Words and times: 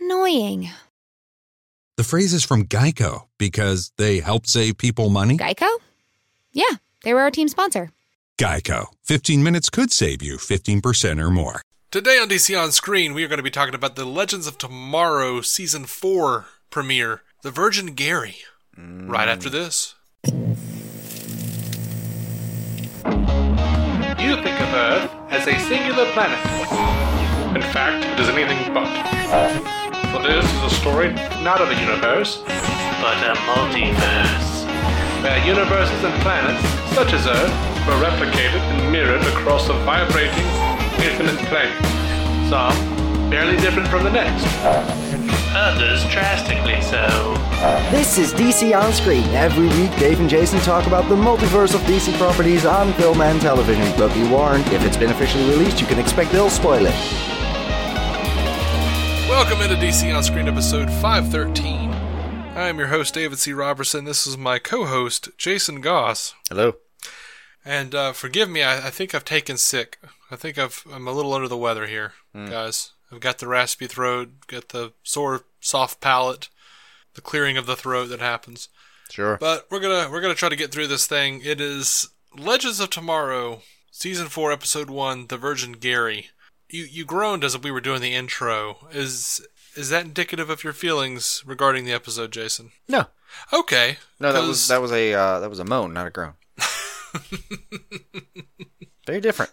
Annoying. 0.00 0.70
The 1.96 2.04
phrase 2.04 2.32
is 2.34 2.44
from 2.44 2.64
Geico 2.66 3.26
because 3.38 3.92
they 3.96 4.18
help 4.18 4.46
save 4.46 4.76
people 4.78 5.10
money. 5.10 5.36
Geico? 5.36 5.68
Yeah, 6.52 6.76
they 7.04 7.14
were 7.14 7.20
our 7.20 7.30
team 7.30 7.48
sponsor. 7.48 7.90
Geico. 8.36 8.86
15 9.04 9.42
minutes 9.42 9.70
could 9.70 9.92
save 9.92 10.22
you 10.22 10.36
15% 10.36 11.22
or 11.22 11.30
more. 11.30 11.62
Today 11.92 12.18
on 12.18 12.28
DC 12.28 12.60
On 12.60 12.72
Screen, 12.72 13.14
we 13.14 13.22
are 13.22 13.28
going 13.28 13.38
to 13.38 13.44
be 13.44 13.50
talking 13.50 13.76
about 13.76 13.94
the 13.94 14.04
Legends 14.04 14.48
of 14.48 14.58
Tomorrow 14.58 15.40
Season 15.42 15.84
4 15.84 16.46
premiere, 16.70 17.22
The 17.42 17.52
Virgin 17.52 17.94
Gary. 17.94 18.38
Mm. 18.76 19.08
Right 19.08 19.28
after 19.28 19.48
this. 19.48 19.94
You 24.24 24.36
think 24.42 24.60
of 24.60 24.74
Earth 24.74 25.10
as 25.30 25.46
a 25.46 25.56
singular 25.60 26.10
planet. 26.12 26.40
In 27.54 27.62
fact, 27.62 28.04
it 28.04 28.18
is 28.18 28.28
anything 28.28 28.74
but. 28.74 28.88
Uh, 28.88 29.83
This 30.22 30.44
is 30.44 30.62
a 30.62 30.70
story 30.70 31.12
not 31.42 31.60
of 31.60 31.68
a 31.68 31.74
universe, 31.74 32.38
but 32.46 33.18
a 33.26 33.34
multiverse. 33.50 34.64
where 35.22 35.44
universes 35.44 36.04
and 36.04 36.14
planets, 36.22 36.62
such 36.94 37.12
as 37.12 37.26
Earth, 37.26 37.52
were 37.86 37.98
replicated 38.00 38.60
and 38.60 38.92
mirrored 38.92 39.22
across 39.22 39.68
a 39.68 39.74
vibrating, 39.84 40.46
infinite 41.02 41.36
plane. 41.48 41.74
Some 42.48 43.28
barely 43.28 43.56
different 43.58 43.88
from 43.88 44.04
the 44.04 44.10
next. 44.10 44.46
Others 45.54 46.04
drastically 46.10 46.80
so. 46.80 47.34
This 47.90 48.16
is 48.16 48.32
DC 48.32 48.72
On 48.74 48.92
Screen. 48.92 49.24
Every 49.34 49.68
week, 49.80 49.90
Dave 49.98 50.20
and 50.20 50.28
Jason 50.28 50.60
talk 50.60 50.86
about 50.86 51.08
the 51.08 51.16
multiverse 51.16 51.74
of 51.74 51.80
DC 51.82 52.16
properties 52.18 52.64
on 52.64 52.92
film 52.94 53.20
and 53.20 53.40
television. 53.40 53.92
But 53.98 54.14
be 54.14 54.26
warned, 54.28 54.66
if 54.68 54.84
it's 54.84 54.96
been 54.96 55.10
officially 55.10 55.48
released, 55.50 55.80
you 55.80 55.86
can 55.86 55.98
expect 55.98 56.32
they'll 56.32 56.50
spoil 56.50 56.86
it. 56.86 57.43
Welcome 59.34 59.62
into 59.62 59.74
DC 59.74 60.14
On 60.16 60.22
Screen 60.22 60.46
episode 60.46 60.88
513. 60.88 61.90
I 61.90 62.68
am 62.68 62.78
your 62.78 62.86
host, 62.86 63.14
David 63.14 63.40
C. 63.40 63.52
Robertson. 63.52 64.04
This 64.04 64.28
is 64.28 64.38
my 64.38 64.60
co 64.60 64.86
host, 64.86 65.28
Jason 65.36 65.80
Goss. 65.80 66.34
Hello. 66.48 66.76
And 67.64 67.96
uh, 67.96 68.12
forgive 68.12 68.48
me, 68.48 68.62
I, 68.62 68.86
I 68.86 68.90
think 68.90 69.12
I've 69.12 69.24
taken 69.24 69.56
sick. 69.56 69.98
I 70.30 70.36
think 70.36 70.56
I've, 70.56 70.84
I'm 70.90 71.08
a 71.08 71.12
little 71.12 71.34
under 71.34 71.48
the 71.48 71.56
weather 71.56 71.88
here, 71.88 72.12
guys. 72.32 72.92
I've 73.10 73.18
got 73.18 73.38
the 73.38 73.48
raspy 73.48 73.88
throat, 73.88 74.30
got 74.46 74.68
the 74.68 74.92
sore, 75.02 75.42
soft 75.60 76.00
palate, 76.00 76.48
the 77.14 77.20
clearing 77.20 77.56
of 77.56 77.66
the 77.66 77.76
throat 77.76 78.10
that 78.10 78.20
happens. 78.20 78.68
Sure. 79.10 79.36
But 79.36 79.66
we're 79.68 79.80
gonna 79.80 80.08
we're 80.12 80.20
gonna 80.20 80.36
try 80.36 80.48
to 80.48 80.56
get 80.56 80.70
through 80.70 80.86
this 80.86 81.08
thing. 81.08 81.40
It 81.44 81.60
is 81.60 82.08
Legends 82.38 82.78
of 82.78 82.90
Tomorrow, 82.90 83.62
season 83.90 84.28
four, 84.28 84.52
episode 84.52 84.90
one, 84.90 85.26
The 85.26 85.36
Virgin 85.36 85.72
Gary. 85.72 86.30
You 86.74 86.84
you 86.90 87.04
groaned 87.04 87.44
as 87.44 87.54
if 87.54 87.62
we 87.62 87.70
were 87.70 87.80
doing 87.80 88.00
the 88.00 88.14
intro. 88.14 88.88
Is 88.90 89.46
is 89.76 89.90
that 89.90 90.04
indicative 90.06 90.50
of 90.50 90.64
your 90.64 90.72
feelings 90.72 91.42
regarding 91.46 91.84
the 91.84 91.92
episode, 91.92 92.32
Jason? 92.32 92.72
no, 92.88 93.06
Okay. 93.52 93.98
no, 94.18 94.32
that 94.32 94.40
'cause- 94.40 94.48
was 94.48 94.68
that 94.68 94.80
was 94.80 94.90
a 94.92 95.14
uh, 95.14 95.38
that 95.40 95.50
was 95.50 95.60
a 95.60 95.64
moan, 95.64 95.92
not 95.94 96.06
a 96.08 96.10
groan. 96.10 96.34
Very 99.06 99.20
different. 99.20 99.52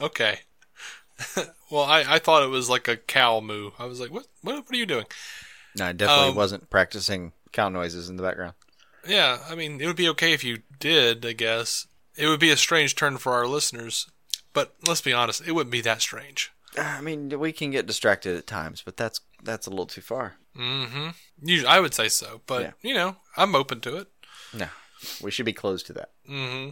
Okay. 0.00 0.40
well, 1.70 1.84
I, 1.84 2.04
I 2.06 2.18
thought 2.18 2.42
it 2.42 2.48
was 2.50 2.68
like 2.68 2.88
a 2.88 2.96
cow 2.96 3.40
moo. 3.40 3.70
I 3.78 3.86
was 3.86 4.00
like, 4.00 4.10
what 4.10 4.26
what 4.42 4.56
what 4.56 4.70
are 4.72 4.76
you 4.76 4.86
doing? 4.86 5.06
No, 5.78 5.86
I 5.86 5.92
definitely 5.92 6.30
Um, 6.30 6.34
wasn't 6.36 6.68
practicing 6.68 7.32
cow 7.52 7.68
noises 7.70 8.10
in 8.10 8.16
the 8.16 8.22
background. 8.22 8.54
Yeah, 9.08 9.38
I 9.48 9.54
mean, 9.54 9.80
it 9.80 9.86
would 9.86 9.96
be 9.96 10.08
okay 10.10 10.32
if 10.32 10.44
you 10.44 10.58
did, 10.78 11.24
I 11.24 11.32
guess. 11.32 11.86
It 12.16 12.26
would 12.26 12.40
be 12.40 12.50
a 12.50 12.56
strange 12.56 12.94
turn 12.94 13.16
for 13.18 13.32
our 13.32 13.46
listeners. 13.46 14.06
But 14.52 14.74
let's 14.86 15.00
be 15.00 15.12
honest, 15.12 15.42
it 15.46 15.52
wouldn't 15.52 15.72
be 15.72 15.80
that 15.82 16.00
strange. 16.02 16.52
I 16.76 17.00
mean, 17.00 17.38
we 17.38 17.52
can 17.52 17.70
get 17.70 17.86
distracted 17.86 18.36
at 18.36 18.46
times, 18.46 18.82
but 18.84 18.96
that's 18.96 19.20
that's 19.42 19.66
a 19.66 19.70
little 19.70 19.86
too 19.86 20.00
far. 20.00 20.36
Mm-hmm. 20.56 21.08
Usually, 21.42 21.68
I 21.68 21.80
would 21.80 21.94
say 21.94 22.08
so, 22.08 22.40
but 22.46 22.62
Yeah. 22.62 22.70
you 22.82 22.94
know, 22.94 23.16
I'm 23.36 23.54
open 23.54 23.80
to 23.80 23.96
it. 23.96 24.08
No, 24.54 24.68
we 25.22 25.30
should 25.30 25.46
be 25.46 25.52
closed 25.52 25.86
to 25.86 25.92
that. 25.94 26.10
Mm-hmm. 26.28 26.70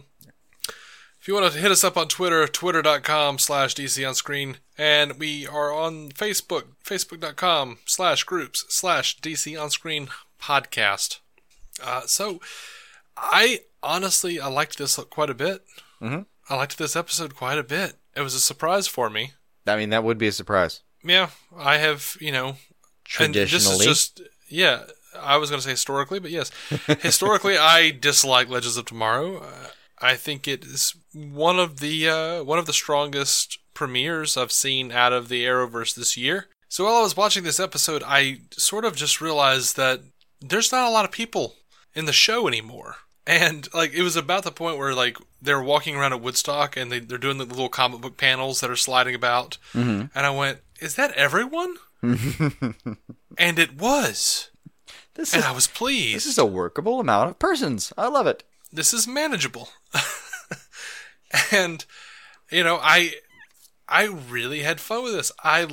If 1.19 1.27
you 1.27 1.35
want 1.35 1.53
to 1.53 1.59
hit 1.59 1.69
us 1.69 1.83
up 1.83 1.97
on 1.97 2.07
Twitter, 2.07 2.47
twitter.com 2.47 3.37
slash 3.37 3.75
DC 3.75 4.07
on 4.07 4.15
screen, 4.15 4.57
and 4.75 5.19
we 5.19 5.45
are 5.45 5.71
on 5.71 6.09
Facebook, 6.09 6.63
facebook.com 6.83 7.77
slash 7.85 8.23
groups 8.23 8.65
slash 8.69 9.19
DC 9.19 9.59
on 9.61 9.69
screen 9.69 10.07
podcast. 10.41 11.19
Uh, 11.83 12.01
so 12.07 12.39
I 13.15 13.61
honestly, 13.83 14.39
I 14.39 14.47
liked 14.47 14.79
this 14.79 14.95
quite 15.11 15.29
a 15.29 15.35
bit. 15.35 15.63
Mhm. 16.01 16.25
I 16.51 16.55
liked 16.55 16.77
this 16.77 16.97
episode 16.97 17.33
quite 17.33 17.57
a 17.57 17.63
bit. 17.63 17.93
It 18.13 18.19
was 18.19 18.35
a 18.35 18.39
surprise 18.41 18.85
for 18.85 19.09
me. 19.09 19.31
I 19.65 19.77
mean, 19.77 19.89
that 19.91 20.03
would 20.03 20.17
be 20.17 20.27
a 20.27 20.33
surprise. 20.33 20.81
Yeah, 21.01 21.29
I 21.57 21.77
have, 21.77 22.17
you 22.19 22.33
know, 22.33 22.57
and 23.19 23.33
this 23.33 23.53
is 23.53 23.63
Traditionally, 23.63 23.85
just 23.85 24.21
yeah. 24.49 24.83
I 25.17 25.37
was 25.37 25.49
going 25.49 25.59
to 25.59 25.63
say 25.63 25.71
historically, 25.71 26.19
but 26.19 26.29
yes, 26.29 26.51
historically, 26.99 27.57
I 27.57 27.91
dislike 27.91 28.49
Legends 28.49 28.75
of 28.75 28.83
Tomorrow. 28.83 29.37
Uh, 29.37 29.67
I 29.99 30.15
think 30.15 30.45
it 30.45 30.65
is 30.65 30.93
one 31.13 31.57
of 31.57 31.79
the 31.79 32.09
uh, 32.09 32.43
one 32.43 32.59
of 32.59 32.65
the 32.65 32.73
strongest 32.73 33.59
premieres 33.73 34.35
I've 34.35 34.51
seen 34.51 34.91
out 34.91 35.13
of 35.13 35.29
the 35.29 35.45
Arrowverse 35.45 35.95
this 35.95 36.17
year. 36.17 36.47
So 36.67 36.83
while 36.83 36.95
I 36.95 37.01
was 37.01 37.15
watching 37.15 37.45
this 37.45 37.61
episode, 37.61 38.03
I 38.05 38.41
sort 38.51 38.83
of 38.83 38.97
just 38.97 39.21
realized 39.21 39.77
that 39.77 40.01
there's 40.41 40.71
not 40.71 40.87
a 40.87 40.91
lot 40.91 41.05
of 41.05 41.11
people 41.11 41.55
in 41.95 42.05
the 42.05 42.13
show 42.13 42.45
anymore. 42.45 42.97
And 43.31 43.67
like 43.73 43.93
it 43.93 44.03
was 44.03 44.17
about 44.17 44.43
the 44.43 44.51
point 44.51 44.77
where 44.77 44.93
like 44.93 45.17
they're 45.41 45.61
walking 45.63 45.95
around 45.95 46.11
at 46.11 46.21
Woodstock 46.21 46.75
and 46.75 46.91
they, 46.91 46.99
they're 46.99 47.17
doing 47.17 47.37
the 47.37 47.45
little 47.45 47.69
comic 47.69 48.01
book 48.01 48.17
panels 48.17 48.59
that 48.59 48.69
are 48.69 48.75
sliding 48.75 49.15
about. 49.15 49.57
Mm-hmm. 49.73 50.07
And 50.13 50.25
I 50.25 50.29
went, 50.31 50.59
"Is 50.81 50.95
that 50.95 51.13
everyone?" 51.13 51.75
and 52.01 53.57
it 53.57 53.77
was, 53.77 54.49
this 55.13 55.33
and 55.33 55.39
is 55.39 55.45
I 55.45 55.51
was 55.53 55.67
pleased. 55.67 56.15
this 56.17 56.25
is 56.25 56.37
a 56.37 56.45
workable 56.45 56.99
amount 56.99 57.29
of 57.29 57.39
persons. 57.39 57.93
I 57.97 58.07
love 58.07 58.27
it. 58.27 58.43
this 58.71 58.93
is 58.93 59.07
manageable. 59.07 59.69
and 61.51 61.85
you 62.51 62.63
know, 62.65 62.79
I 62.81 63.13
I 63.87 64.05
really 64.07 64.61
had 64.61 64.81
fun 64.81 65.03
with 65.03 65.13
this. 65.13 65.31
I 65.43 65.65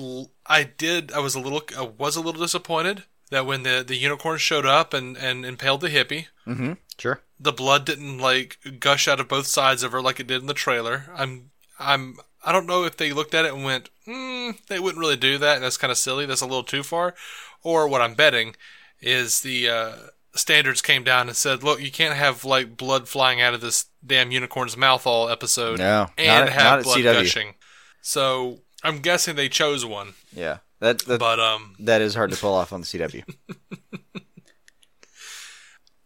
I 0.47 0.63
did. 0.65 1.13
I 1.13 1.19
was 1.19 1.35
a 1.35 1.41
little 1.41 1.63
I 1.77 1.83
was 1.83 2.15
a 2.15 2.21
little 2.21 2.41
disappointed 2.41 3.03
that 3.31 3.47
when 3.47 3.65
the 3.65 3.85
the 3.87 3.97
unicorn 3.97 4.39
showed 4.39 4.67
up 4.67 4.95
and 4.95 5.17
and 5.17 5.45
impaled 5.45 5.81
the 5.81 5.89
hippie, 5.89 6.27
Mm-hmm. 6.47 6.75
Sure. 6.99 7.21
The 7.41 7.53
blood 7.53 7.84
didn't 7.87 8.19
like 8.19 8.59
gush 8.81 9.06
out 9.09 9.21
of 9.21 9.28
both 9.28 9.47
sides 9.47 9.82
of 9.82 9.93
her 9.93 10.00
like 10.03 10.19
it 10.21 10.26
did 10.26 10.41
in 10.41 10.47
the 10.47 10.54
trailer. 10.54 11.04
I'm 11.15 11.50
I'm 11.78 12.16
I 12.44 12.53
don't 12.53 12.66
know 12.66 12.84
if 12.84 12.97
they 12.97 13.12
looked 13.12 13.34
at 13.34 13.44
it 13.44 13.53
and 13.54 13.65
went, 13.65 13.91
hmm, 14.04 14.50
they 14.69 14.78
wouldn't 14.78 15.01
really 15.01 15.16
do 15.16 15.39
that, 15.39 15.57
and 15.57 15.65
that's 15.65 15.77
kind 15.77 15.91
of 15.91 15.98
silly. 15.98 16.24
That's 16.27 16.41
a 16.41 16.47
little 16.47 16.63
too 16.65 16.83
far. 16.83 17.15
Or 17.63 17.86
what 17.89 18.01
I'm 18.01 18.15
betting 18.15 18.54
is 19.01 19.41
the 19.41 19.68
uh, 19.68 19.92
standards 20.34 20.80
came 20.80 21.03
down 21.04 21.27
and 21.28 21.36
said, 21.36 21.63
look, 21.63 21.80
you 21.80 21.91
can't 21.91 22.15
have 22.16 22.45
like 22.45 22.77
blood 22.77 23.09
flying 23.09 23.41
out 23.41 23.54
of 23.54 23.60
this 23.60 23.86
damn 24.07 24.30
unicorn's 24.30 24.77
mouth 24.77 25.07
all 25.07 25.28
episode, 25.28 25.78
No, 25.80 26.09
and 26.16 26.48
at- 26.48 26.53
have 26.53 26.84
blood 26.84 26.98
CW. 26.98 27.03
gushing. 27.03 27.54
So 28.03 28.60
I'm 28.84 29.01
guessing 29.01 29.34
they 29.36 29.48
chose 29.48 29.84
one, 29.84 30.15
Yeah. 30.33 30.59
That 30.80 31.01
that, 31.07 31.18
but 31.18 31.41
um, 31.41 31.74
that 31.80 32.01
is 32.01 32.15
hard 32.15 32.30
to 32.30 32.36
pull 32.36 32.54
off 32.54 32.72
on 32.72 32.80
the 32.83 32.86
CW. 32.86 33.24
Just 34.15 34.24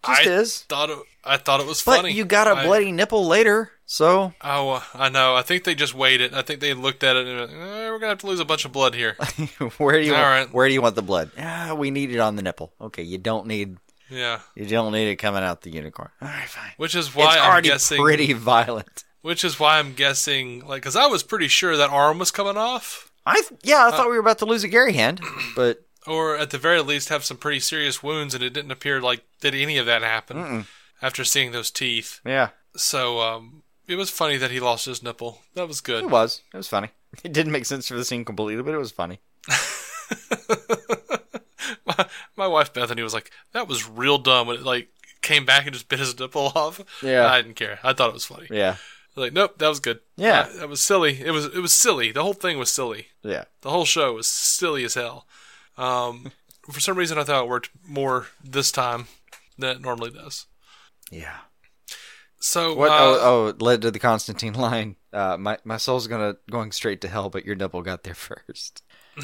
I 0.05 0.23
is. 0.31 0.63
thought 0.63 0.91
it, 0.91 0.99
I 1.25 1.37
thought 1.37 1.61
it 1.61 1.67
was 1.67 1.81
funny. 1.81 2.03
But 2.03 2.15
you 2.15 2.25
got 2.25 2.49
a 2.49 2.65
bloody 2.65 2.91
nipple 2.93 3.27
later, 3.27 3.71
so 3.87 4.33
Oh, 4.41 4.71
uh, 4.71 4.83
I 4.95 5.09
know. 5.09 5.35
I 5.37 5.43
think 5.43 5.65
they 5.65 5.75
just 5.75 5.95
waited. 5.95 6.35
I 6.35 6.43
think 6.43 6.61
they 6.61 6.75
looked 6.75 7.05
at 7.05 7.15
it 7.17 7.27
and 7.27 7.39
went, 7.39 7.53
eh, 7.53 7.91
we're 7.91 7.99
gonna 7.99 8.09
have 8.11 8.19
to 8.19 8.27
lose 8.27 8.41
a 8.41 8.45
bunch 8.45 8.65
of 8.65 8.73
blood 8.73 8.95
here. 8.95 9.17
where 9.79 10.01
do 10.01 10.07
you 10.07 10.15
All 10.15 10.21
want, 10.23 10.47
right. 10.47 10.55
where 10.55 10.67
do 10.69 10.75
you 10.75 10.83
want 10.83 10.97
the 10.97 11.03
blood? 11.03 11.31
Ah, 11.39 11.75
we 11.77 11.91
need 11.91 12.11
it 12.11 12.19
on 12.19 12.37
the 12.37 12.43
nipple. 12.43 12.73
Okay, 12.81 13.03
you 13.05 13.19
don't 13.19 13.47
need 13.47 13.77
yeah, 14.11 14.41
you 14.55 14.67
don't 14.67 14.93
need 14.93 15.11
it 15.11 15.17
coming 15.17 15.43
out 15.43 15.63
the 15.63 15.71
unicorn. 15.71 16.11
All 16.21 16.29
right, 16.29 16.49
fine. 16.49 16.73
which 16.77 16.95
is 16.95 17.15
why 17.15 17.35
it's 17.35 17.37
I'm 17.43 17.51
already 17.51 17.69
guessing. 17.69 18.03
pretty 18.03 18.33
violent. 18.33 19.05
Which 19.23 19.45
is 19.45 19.61
why 19.61 19.79
I'm 19.79 19.95
guessing, 19.95 20.67
like, 20.67 20.83
because 20.83 20.97
I 20.97 21.07
was 21.07 21.23
pretty 21.23 21.47
sure 21.47 21.77
that 21.77 21.91
arm 21.91 22.19
was 22.19 22.33
coming 22.33 22.57
off. 22.57 23.13
I 23.25 23.41
th- 23.41 23.61
yeah, 23.63 23.87
I 23.87 23.93
thought 23.93 24.07
we 24.07 24.15
were 24.15 24.19
about 24.21 24.39
to 24.41 24.47
lose 24.47 24.65
a 24.65 24.69
Gary 24.69 24.95
hand, 24.95 25.21
but 25.57 25.87
or 26.09 26.37
at 26.37 26.51
the 26.51 26.59
very 26.59 26.83
least 26.83 27.09
have 27.11 27.25
some 27.25 27.37
pretty 27.37 27.61
serious 27.61 28.03
wounds, 28.03 28.35
and 28.35 28.43
it 28.43 28.53
didn't 28.53 28.73
appear 28.73 29.01
like 29.01 29.23
did 29.41 29.55
any 29.55 29.79
of 29.79 29.87
that 29.87 30.03
happen 30.03 30.37
Mm-mm. 30.37 30.67
After 31.03 31.25
seeing 31.25 31.53
those 31.53 31.71
teeth. 31.71 32.21
yeah, 32.25 32.51
So 32.77 33.21
um, 33.21 33.63
it 33.87 33.97
was 33.97 34.09
funny 34.11 34.37
that 34.39 34.51
he 34.51 34.61
lost 34.61 34.87
his 34.87 35.03
nipple. 35.03 35.41
That 35.55 35.69
was 35.69 35.81
good. 35.83 36.05
it 36.05 36.11
was. 36.11 36.41
It 36.55 36.57
was 36.57 36.69
funny. 36.69 36.89
It 37.23 37.35
didn't 37.35 37.53
make 37.53 37.67
sense 37.67 37.87
for 37.89 37.95
the 37.95 38.07
scene 38.07 38.25
completely, 38.25 38.63
but 38.63 38.73
it 38.73 38.79
was 38.79 38.91
funny. 38.91 39.21
my, 41.87 42.07
my 42.37 42.47
wife 42.47 42.73
Bethany 42.73 43.03
was 43.03 43.15
like, 43.15 43.31
"That 43.53 43.69
was 43.69 43.87
real 43.89 44.19
dumb." 44.19 44.47
When 44.47 44.57
it 44.57 44.63
like 44.63 44.89
came 45.21 45.45
back 45.45 45.67
and 45.67 45.73
just 45.75 45.89
bit 45.89 45.99
his 45.99 46.19
nipple 46.19 46.53
off. 46.55 46.81
Yeah. 47.03 47.27
I 47.31 47.43
didn't 47.43 47.57
care. 47.57 47.79
I 47.83 47.93
thought 47.93 48.09
it 48.09 48.15
was 48.15 48.25
funny. 48.25 48.47
Yeah, 48.51 48.77
Like, 49.15 49.33
nope, 49.33 49.59
that 49.59 49.69
was 49.69 49.79
good. 49.81 50.01
Yeah. 50.17 50.49
Uh, 50.55 50.59
that 50.61 50.69
was 50.69 50.81
silly. 50.81 51.21
It 51.21 51.31
was 51.33 51.47
it 51.47 51.59
was 51.61 51.75
silly. 51.75 52.13
The 52.13 52.23
whole 52.23 52.33
thing 52.35 52.59
was 52.59 52.71
silly. 52.71 53.09
yeah. 53.23 53.45
The 53.61 53.71
whole 53.71 53.85
show 53.85 54.15
was 54.15 54.27
silly 54.27 54.85
as 54.85 54.95
hell. 54.95 55.27
Um, 55.77 56.33
for 56.71 56.81
some 56.81 56.97
reason, 56.97 57.19
I 57.19 57.25
thought 57.25 57.45
it 57.45 57.49
worked 57.49 57.71
more 57.87 58.29
this 58.43 58.71
time 58.73 59.07
than 59.59 59.77
it 59.77 59.81
normally 59.83 60.11
does. 60.11 60.47
Yeah. 61.13 61.37
So 62.41 62.75
What? 62.75 62.91
uh, 62.91 62.95
oh, 62.99 63.19
oh, 63.23 63.47
it 63.49 63.63
led 63.63 63.83
to 63.83 63.91
the 63.91 63.99
Constantine 63.99 64.55
line. 64.55 64.97
Uh, 65.13 65.37
my 65.39 65.59
my 65.65 65.77
soul's 65.77 66.07
gonna 66.07 66.37
going 66.51 66.73
straight 66.73 67.01
to 67.03 67.09
hell, 67.09 67.29
but 67.31 67.45
your 67.45 67.55
nipple 67.55 67.83
got 67.83 68.03
there 68.03 68.15
first. 68.15 68.83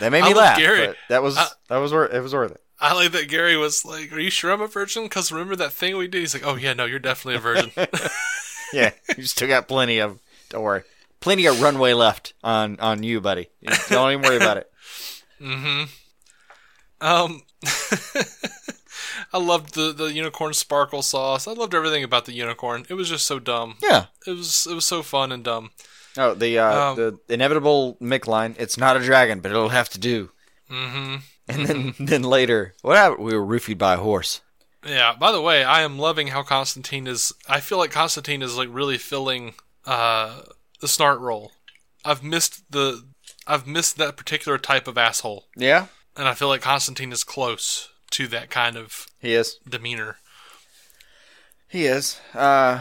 That 0.00 0.12
made 0.12 0.24
me 0.24 0.34
laugh. 0.34 0.58
Gary. 0.58 0.94
That 1.08 1.22
was 1.22 1.38
I- 1.38 1.48
that 1.68 1.78
was 1.78 1.92
worth 1.92 2.12
it 2.12 2.20
was 2.20 2.34
worth 2.34 2.52
it. 2.52 2.60
I 2.78 2.92
like 2.92 3.12
that 3.12 3.28
Gary 3.30 3.56
was 3.56 3.84
like, 3.86 4.12
"Are 4.12 4.20
you 4.20 4.28
sure 4.28 4.52
I'm 4.52 4.60
a 4.60 4.66
virgin?" 4.66 5.04
Because 5.04 5.32
remember 5.32 5.56
that 5.56 5.72
thing 5.72 5.96
we 5.96 6.06
did? 6.08 6.18
He's 6.20 6.34
like, 6.34 6.46
"Oh 6.46 6.56
yeah, 6.56 6.74
no, 6.74 6.84
you're 6.84 6.98
definitely 6.98 7.36
a 7.36 7.40
virgin." 7.40 7.72
Yeah, 8.72 8.90
you 9.16 9.22
still 9.24 9.46
got 9.48 9.68
plenty 9.68 10.00
of. 10.00 10.18
Don't 10.50 10.62
worry, 10.62 10.82
plenty 11.20 11.46
of 11.46 11.62
runway 11.62 11.92
left 11.94 12.34
on 12.42 12.78
on 12.80 13.02
you, 13.04 13.20
buddy. 13.20 13.48
Don't 13.88 14.10
even 14.12 14.22
worry 14.22 14.36
about 14.36 14.56
it. 14.58 14.70
Mm-hmm. 15.40 15.84
Um, 17.00 17.42
I 19.32 19.38
loved 19.38 19.74
the 19.74 19.92
the 19.92 20.12
unicorn 20.12 20.54
sparkle 20.54 21.02
sauce. 21.02 21.46
I 21.48 21.52
loved 21.52 21.74
everything 21.74 22.04
about 22.04 22.24
the 22.26 22.32
unicorn. 22.32 22.86
It 22.88 22.94
was 22.94 23.08
just 23.08 23.26
so 23.26 23.38
dumb. 23.38 23.76
Yeah. 23.82 24.06
It 24.26 24.32
was 24.32 24.66
it 24.70 24.74
was 24.74 24.84
so 24.84 25.02
fun 25.02 25.32
and 25.32 25.42
dumb. 25.44 25.70
Oh, 26.16 26.34
the 26.34 26.58
uh, 26.58 26.90
Um, 26.90 26.96
the 26.96 27.18
inevitable 27.28 27.96
Mick 28.00 28.26
line. 28.26 28.56
It's 28.58 28.78
not 28.78 28.96
a 28.96 29.00
dragon, 29.00 29.40
but 29.40 29.50
it'll 29.50 29.68
have 29.70 29.88
to 29.90 29.98
do. 29.98 30.30
Mm-hmm. 30.70 31.16
And 31.48 31.66
then 31.66 31.94
then 31.98 32.22
later, 32.22 32.74
what 32.82 32.96
happened? 32.96 33.24
We 33.24 33.36
were 33.36 33.46
roofied 33.46 33.78
by 33.78 33.94
a 33.94 33.98
horse. 33.98 34.40
Yeah. 34.86 35.14
By 35.18 35.32
the 35.32 35.42
way, 35.42 35.64
I 35.64 35.82
am 35.82 35.98
loving 35.98 36.28
how 36.28 36.42
Constantine 36.42 37.06
is. 37.06 37.32
I 37.48 37.60
feel 37.60 37.78
like 37.78 37.90
Constantine 37.90 38.42
is 38.42 38.56
like 38.56 38.68
really 38.70 38.98
filling 38.98 39.54
uh 39.84 40.42
the 40.80 40.86
snart 40.86 41.20
role. 41.20 41.52
I've 42.04 42.22
missed 42.22 42.70
the 42.70 43.04
I've 43.46 43.66
missed 43.66 43.96
that 43.98 44.16
particular 44.16 44.58
type 44.58 44.88
of 44.88 44.98
asshole, 44.98 45.46
Yeah, 45.56 45.86
and 46.16 46.26
I 46.28 46.34
feel 46.34 46.48
like 46.48 46.60
Constantine 46.62 47.12
is 47.12 47.24
close 47.24 47.88
to 48.12 48.26
that 48.28 48.50
kind 48.50 48.76
of 48.76 49.06
he 49.20 49.34
is. 49.34 49.58
demeanor. 49.68 50.16
He 51.68 51.86
is. 51.86 52.20
Uh, 52.34 52.80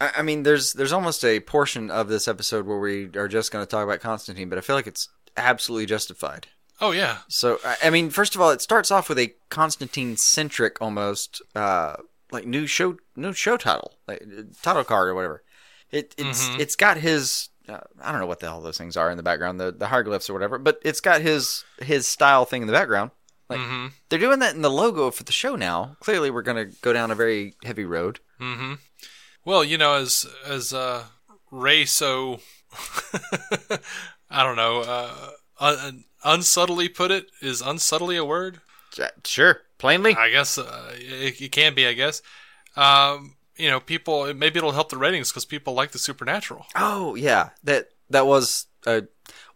I, 0.00 0.10
I 0.18 0.22
mean, 0.22 0.42
there's 0.42 0.72
there's 0.74 0.92
almost 0.92 1.24
a 1.24 1.40
portion 1.40 1.90
of 1.90 2.08
this 2.08 2.28
episode 2.28 2.66
where 2.66 2.78
we 2.78 3.08
are 3.16 3.28
just 3.28 3.50
going 3.52 3.64
to 3.64 3.70
talk 3.70 3.84
about 3.84 4.00
Constantine, 4.00 4.48
but 4.48 4.58
I 4.58 4.60
feel 4.60 4.76
like 4.76 4.86
it's 4.86 5.08
absolutely 5.36 5.86
justified. 5.86 6.46
Oh 6.80 6.90
yeah. 6.90 7.18
So, 7.28 7.58
I- 7.82 7.90
mean, 7.90 8.10
first 8.10 8.34
of 8.34 8.40
all, 8.40 8.50
it 8.50 8.60
starts 8.60 8.90
off 8.90 9.08
with 9.08 9.18
a 9.18 9.34
Constantine 9.48 10.16
centric 10.16 10.80
almost 10.80 11.40
uh, 11.54 11.96
like 12.30 12.46
new 12.46 12.66
show 12.66 12.96
new 13.16 13.32
show 13.32 13.56
title, 13.56 13.94
like 14.06 14.22
title 14.62 14.84
card 14.84 15.08
or 15.08 15.14
whatever. 15.14 15.42
It 15.90 16.14
it's 16.18 16.48
Mhm. 16.48 16.58
it's 16.60 16.76
got 16.76 16.98
his 16.98 17.48
uh, 17.68 17.80
I 18.02 18.10
don't 18.12 18.20
know 18.20 18.26
what 18.26 18.40
the 18.40 18.46
hell 18.46 18.60
those 18.60 18.78
things 18.78 18.96
are 18.96 19.10
in 19.10 19.16
the 19.16 19.22
background, 19.22 19.58
the 19.60 19.72
the 19.72 19.86
hieroglyphs 19.88 20.28
or 20.30 20.32
whatever, 20.34 20.58
but 20.58 20.80
it's 20.84 21.00
got 21.00 21.20
his 21.22 21.64
his 21.80 22.06
style 22.06 22.44
thing 22.44 22.62
in 22.62 22.66
the 22.66 22.72
background. 22.72 23.10
Like 23.50 23.60
Mm-hmm. 23.60 23.86
they're 24.08 24.18
doing 24.18 24.38
that 24.38 24.54
in 24.54 24.62
the 24.62 24.70
logo 24.70 25.10
for 25.10 25.22
the 25.24 25.32
show 25.32 25.54
now. 25.54 25.96
Clearly, 26.00 26.30
we're 26.30 26.42
going 26.42 26.70
to 26.70 26.76
go 26.80 26.92
down 26.94 27.10
a 27.10 27.14
very 27.14 27.54
heavy 27.62 27.84
road. 27.84 28.20
Mm-hmm. 28.40 28.74
Well, 29.44 29.62
you 29.62 29.76
know, 29.76 29.94
as 29.94 30.26
as 30.46 30.72
uh, 30.72 31.04
Ray 31.50 31.84
so 31.84 32.40
I 34.30 34.42
don't 34.42 34.56
know, 34.56 34.80
uh, 34.80 35.30
un- 35.60 36.04
unsubtly 36.24 36.88
put 36.88 37.10
it, 37.10 37.26
is 37.42 37.60
unsubtly 37.60 38.16
a 38.16 38.24
word? 38.24 38.60
Sure, 39.24 39.60
plainly. 39.78 40.14
I 40.14 40.30
guess 40.30 40.56
uh, 40.56 40.92
it, 40.94 41.40
it 41.40 41.52
can 41.52 41.74
be. 41.74 41.86
I 41.86 41.92
guess. 41.92 42.22
Um, 42.76 43.36
you 43.56 43.70
know, 43.70 43.80
people. 43.80 44.32
Maybe 44.34 44.58
it'll 44.58 44.72
help 44.72 44.88
the 44.90 44.96
ratings 44.96 45.30
because 45.30 45.44
people 45.44 45.74
like 45.74 45.92
the 45.92 45.98
supernatural. 45.98 46.66
Oh 46.74 47.14
yeah, 47.14 47.50
that 47.64 47.88
that 48.10 48.26
was. 48.26 48.66
Uh, 48.86 49.02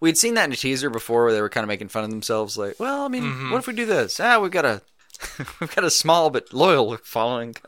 we'd 0.00 0.17
seen 0.17 0.35
that 0.35 0.45
in 0.47 0.53
a 0.53 0.56
teaser 0.56 0.89
before, 0.91 1.25
where 1.25 1.33
they 1.35 1.41
were 1.43 1.50
kind 1.50 1.62
of 1.65 1.69
making 1.69 1.89
fun 1.89 2.03
of 2.05 2.11
themselves. 2.11 2.56
Like, 2.56 2.81
well, 2.81 3.03
I 3.05 3.09
mean, 3.09 3.25
Mhm. 3.25 3.50
what 3.50 3.59
if 3.59 3.67
we 3.67 3.75
do 3.75 3.85
this? 3.87 4.19
Ah, 4.21 4.39
we've 4.39 4.50
got 4.50 4.65
a 4.65 4.81
we've 5.61 5.75
got 5.75 5.85
a 5.85 5.91
small 5.91 6.31
but 6.31 6.53
loyal 6.53 6.97
following. 6.99 7.55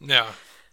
Yeah. 0.00 0.26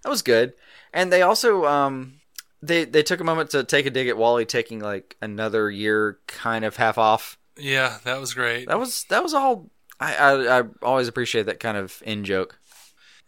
that 0.03 0.09
was 0.09 0.21
good. 0.23 0.53
And 0.93 1.11
they 1.13 1.21
also 1.21 1.65
um 1.65 2.15
they 2.61 2.83
they 2.85 3.01
took 3.03 3.19
a 3.21 3.23
moment 3.23 3.51
to 3.51 3.63
take 3.63 3.85
a 3.85 3.89
dig 3.89 4.07
at 4.09 4.17
Wally 4.17 4.45
taking 4.45 4.79
like 4.81 5.15
another 5.21 5.69
year, 5.71 6.19
kind 6.27 6.65
of 6.65 6.75
half 6.75 6.97
off. 6.97 7.37
Yeah, 7.57 7.99
that 8.03 8.19
was 8.19 8.33
great. 8.33 8.67
That 8.67 8.79
was 8.79 9.05
that 9.09 9.23
was 9.23 9.33
all. 9.33 9.69
I 9.99 10.15
I, 10.15 10.59
I 10.59 10.63
always 10.81 11.07
appreciate 11.07 11.45
that 11.45 11.59
kind 11.61 11.77
of 11.77 12.01
in 12.05 12.25
joke. 12.25 12.59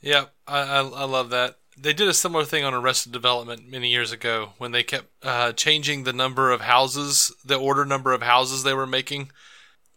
Yeah, 0.02 0.26
I, 0.48 0.60
I 0.62 0.80
I 0.82 1.04
love 1.06 1.30
that. 1.30 1.58
They 1.78 1.94
did 1.94 2.08
a 2.08 2.14
similar 2.14 2.46
thing 2.46 2.64
on 2.64 2.74
Arrested 2.74 3.12
Development 3.12 3.68
many 3.70 3.90
years 3.90 4.12
ago 4.12 4.54
when 4.58 4.72
they 4.72 4.84
kept 4.84 5.08
uh, 5.24 5.52
changing 5.54 6.04
the 6.04 6.14
number 6.14 6.52
of 6.52 6.62
houses, 6.62 7.32
the 7.44 7.56
order 7.56 7.84
number 7.86 8.14
of 8.14 8.22
houses 8.22 8.64
they 8.64 8.74
were 8.74 8.86
making, 8.88 9.32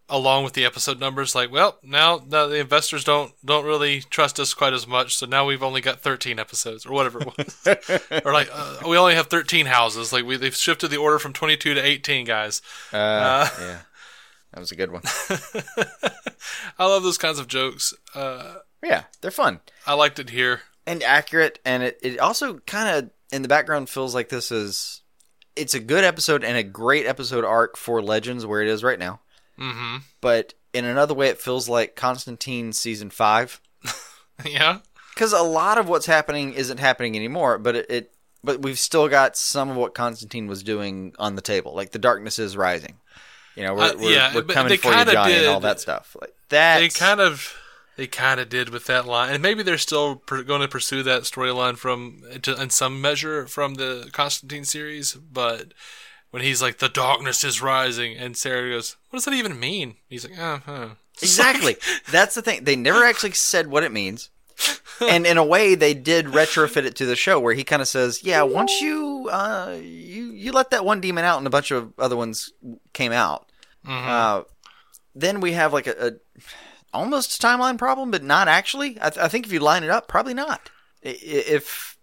along 0.09 0.45
with 0.45 0.55
the 0.55 0.65
episode 0.65 0.99
numbers. 0.99 1.35
Like, 1.35 1.51
well, 1.53 1.79
now, 1.83 2.23
now 2.27 2.47
the 2.47 2.57
investors 2.59 3.05
don't 3.05 3.33
don't 3.45 3.65
really 3.67 4.01
trust 4.01 4.41
us 4.41 4.55
quite 4.55 4.73
as 4.73 4.87
much, 4.87 5.17
so 5.17 5.27
now 5.27 5.45
we've 5.47 5.63
only 5.63 5.81
got 5.81 6.01
thirteen 6.01 6.39
episodes 6.39 6.87
or 6.87 6.93
whatever 6.93 7.21
it 7.21 7.37
was, 7.37 8.23
or 8.25 8.33
like 8.33 8.49
uh, 8.53 8.79
we 8.89 8.97
only 8.97 9.15
have 9.15 9.27
thirteen 9.27 9.67
houses. 9.67 10.13
Like 10.13 10.25
we 10.25 10.37
they've 10.37 10.55
shifted 10.57 10.89
the 10.89 10.97
order 10.97 11.19
from 11.19 11.33
twenty 11.33 11.57
two 11.57 11.75
to 11.75 11.85
eighteen, 11.85 12.25
guys. 12.25 12.63
Uh, 12.93 12.97
Uh, 12.97 13.49
yeah, 13.61 13.79
that 14.53 14.61
was 14.61 14.71
a 14.73 14.77
good 14.77 14.91
one. 14.93 15.03
I 16.79 16.87
love 16.87 17.03
those 17.03 17.19
kinds 17.19 17.39
of 17.39 17.49
jokes. 17.49 17.93
Uh, 18.15 18.57
yeah, 18.83 19.05
they're 19.21 19.31
fun. 19.31 19.61
I 19.87 19.95
liked 19.95 20.19
it 20.19 20.31
here. 20.31 20.63
And 20.87 21.03
accurate 21.03 21.59
and 21.65 21.83
it, 21.83 21.99
it 22.03 22.19
also 22.19 22.59
kind 22.61 22.97
of 22.97 23.11
in 23.33 23.43
the 23.43 23.49
background 23.49 23.89
feels 23.89 24.15
like 24.15 24.29
this 24.29 24.53
is 24.53 25.03
it's 25.57 25.75
a 25.75 25.81
good 25.81 26.05
episode 26.05 26.45
and 26.45 26.57
a 26.57 26.63
great 26.63 27.07
episode 27.07 27.45
arc 27.45 27.77
for 27.77 28.03
legends 28.03 28.45
where 28.45 28.63
it 28.63 28.69
is 28.69 28.85
right 28.85 28.99
now. 28.99 29.21
Mm-hmm. 29.59 29.97
but 30.21 30.53
in 30.75 30.85
another 30.85 31.15
way 31.15 31.29
it 31.29 31.41
feels 31.41 31.67
like 31.69 31.97
constantine 31.97 32.73
season 32.73 33.11
five. 33.11 33.61
Yeah. 34.45 34.81
because 35.15 35.33
a 35.33 35.41
lot 35.41 35.79
of 35.79 35.89
what's 35.89 36.05
happening 36.05 36.53
isn't 36.53 36.79
happening 36.79 37.17
anymore 37.17 37.57
but 37.59 37.75
it, 37.75 37.87
it 37.91 38.13
but 38.45 38.61
we've 38.63 38.79
still 38.79 39.09
got 39.09 39.37
some 39.37 39.71
of 39.71 39.77
what 39.77 39.95
constantine 39.95 40.47
was 40.47 40.63
doing 40.63 41.15
on 41.19 41.35
the 41.35 41.43
table. 41.43 41.75
Like 41.75 41.91
the 41.93 41.99
darkness 41.99 42.39
is 42.39 42.57
rising. 42.57 42.97
You 43.57 43.65
know 43.65 43.75
we're, 43.75 43.83
Uh, 43.83 43.93
we're, 43.99 44.11
yeah, 44.11 44.35
we're 44.35 44.43
coming 44.43 44.79
for 44.79 44.93
you 44.93 45.05
johnny 45.07 45.35
and 45.35 45.47
all 45.47 45.61
that 45.61 45.81
stuff. 45.81 46.15
Like 46.21 46.35
that 46.51 46.79
They 46.81 46.89
kind 46.91 47.21
of, 47.21 47.57
they 47.97 48.07
kind 48.07 48.39
of 48.41 48.49
did 48.49 48.69
with 48.69 48.87
that 48.87 49.07
line, 49.07 49.33
and 49.33 49.43
maybe 49.43 49.63
they're 49.63 49.79
still 49.79 50.17
per- 50.17 50.43
going 50.43 50.61
to 50.61 50.69
pursue 50.69 51.03
that 51.05 51.23
storyline 51.23 51.77
from, 51.77 52.23
to, 52.43 52.61
in 52.61 52.71
some 52.71 53.01
measure, 53.01 53.47
from 53.47 53.75
the 53.75 54.09
Constantine 54.13 54.65
series. 54.65 55.15
But 55.15 55.73
when 56.31 56.43
he's 56.43 56.61
like, 56.61 56.79
"The 56.79 56.89
darkness 56.89 57.43
is 57.45 57.63
rising," 57.63 58.17
and 58.17 58.37
Sarah 58.37 58.71
goes, 58.71 58.97
"What 59.11 59.19
does 59.19 59.25
that 59.25 59.35
even 59.35 59.59
mean?" 59.59 59.97
He's 60.09 60.29
like, 60.29 60.39
"Uh 60.39 60.59
huh." 60.65 60.89
Exactly. 61.23 61.77
That's 62.13 62.35
the 62.35 62.43
thing. 62.43 62.65
They 62.65 62.77
never 62.77 63.03
actually 63.03 63.33
said 63.33 63.69
what 63.69 63.83
it 63.85 63.91
means. 63.91 64.29
and 65.01 65.27
in 65.27 65.39
a 65.39 65.45
way 65.45 65.75
they 65.75 65.95
did 65.95 66.27
retrofit 66.27 66.85
it 66.85 66.95
to 66.97 67.07
the 67.07 67.17
show 67.17 67.41
where 67.41 67.55
he 67.55 67.65
kind 67.65 67.81
of 67.81 67.89
says, 67.89 68.23
"Yeah, 68.23 68.43
once 68.43 68.83
you 68.83 69.29
uh 69.33 69.79
you 69.81 70.25
you 70.33 70.53
let 70.53 70.71
that 70.71 70.85
one 70.85 71.01
demon 71.01 71.25
out 71.25 71.39
and 71.39 71.47
a 71.47 71.51
bunch 71.51 71.71
of 71.71 71.93
other 71.99 72.17
ones 72.17 72.53
came 72.93 73.13
out." 73.13 73.49
Mhm. 73.87 74.07
Uh 74.09 74.45
then 75.15 75.41
we 75.41 75.53
have 75.53 75.73
like 75.73 75.87
a, 75.87 76.09
a 76.09 76.13
almost 76.93 77.43
a 77.43 77.47
timeline 77.47 77.79
problem, 77.79 78.11
but 78.11 78.23
not 78.23 78.49
actually. 78.49 78.99
I, 79.01 79.11
th- 79.11 79.25
I 79.25 79.29
think 79.29 79.47
if 79.47 79.53
you 79.53 79.61
line 79.61 79.85
it 79.85 79.91
up, 79.91 80.09
probably 80.09 80.35
not. 80.35 80.71
If 81.03 81.97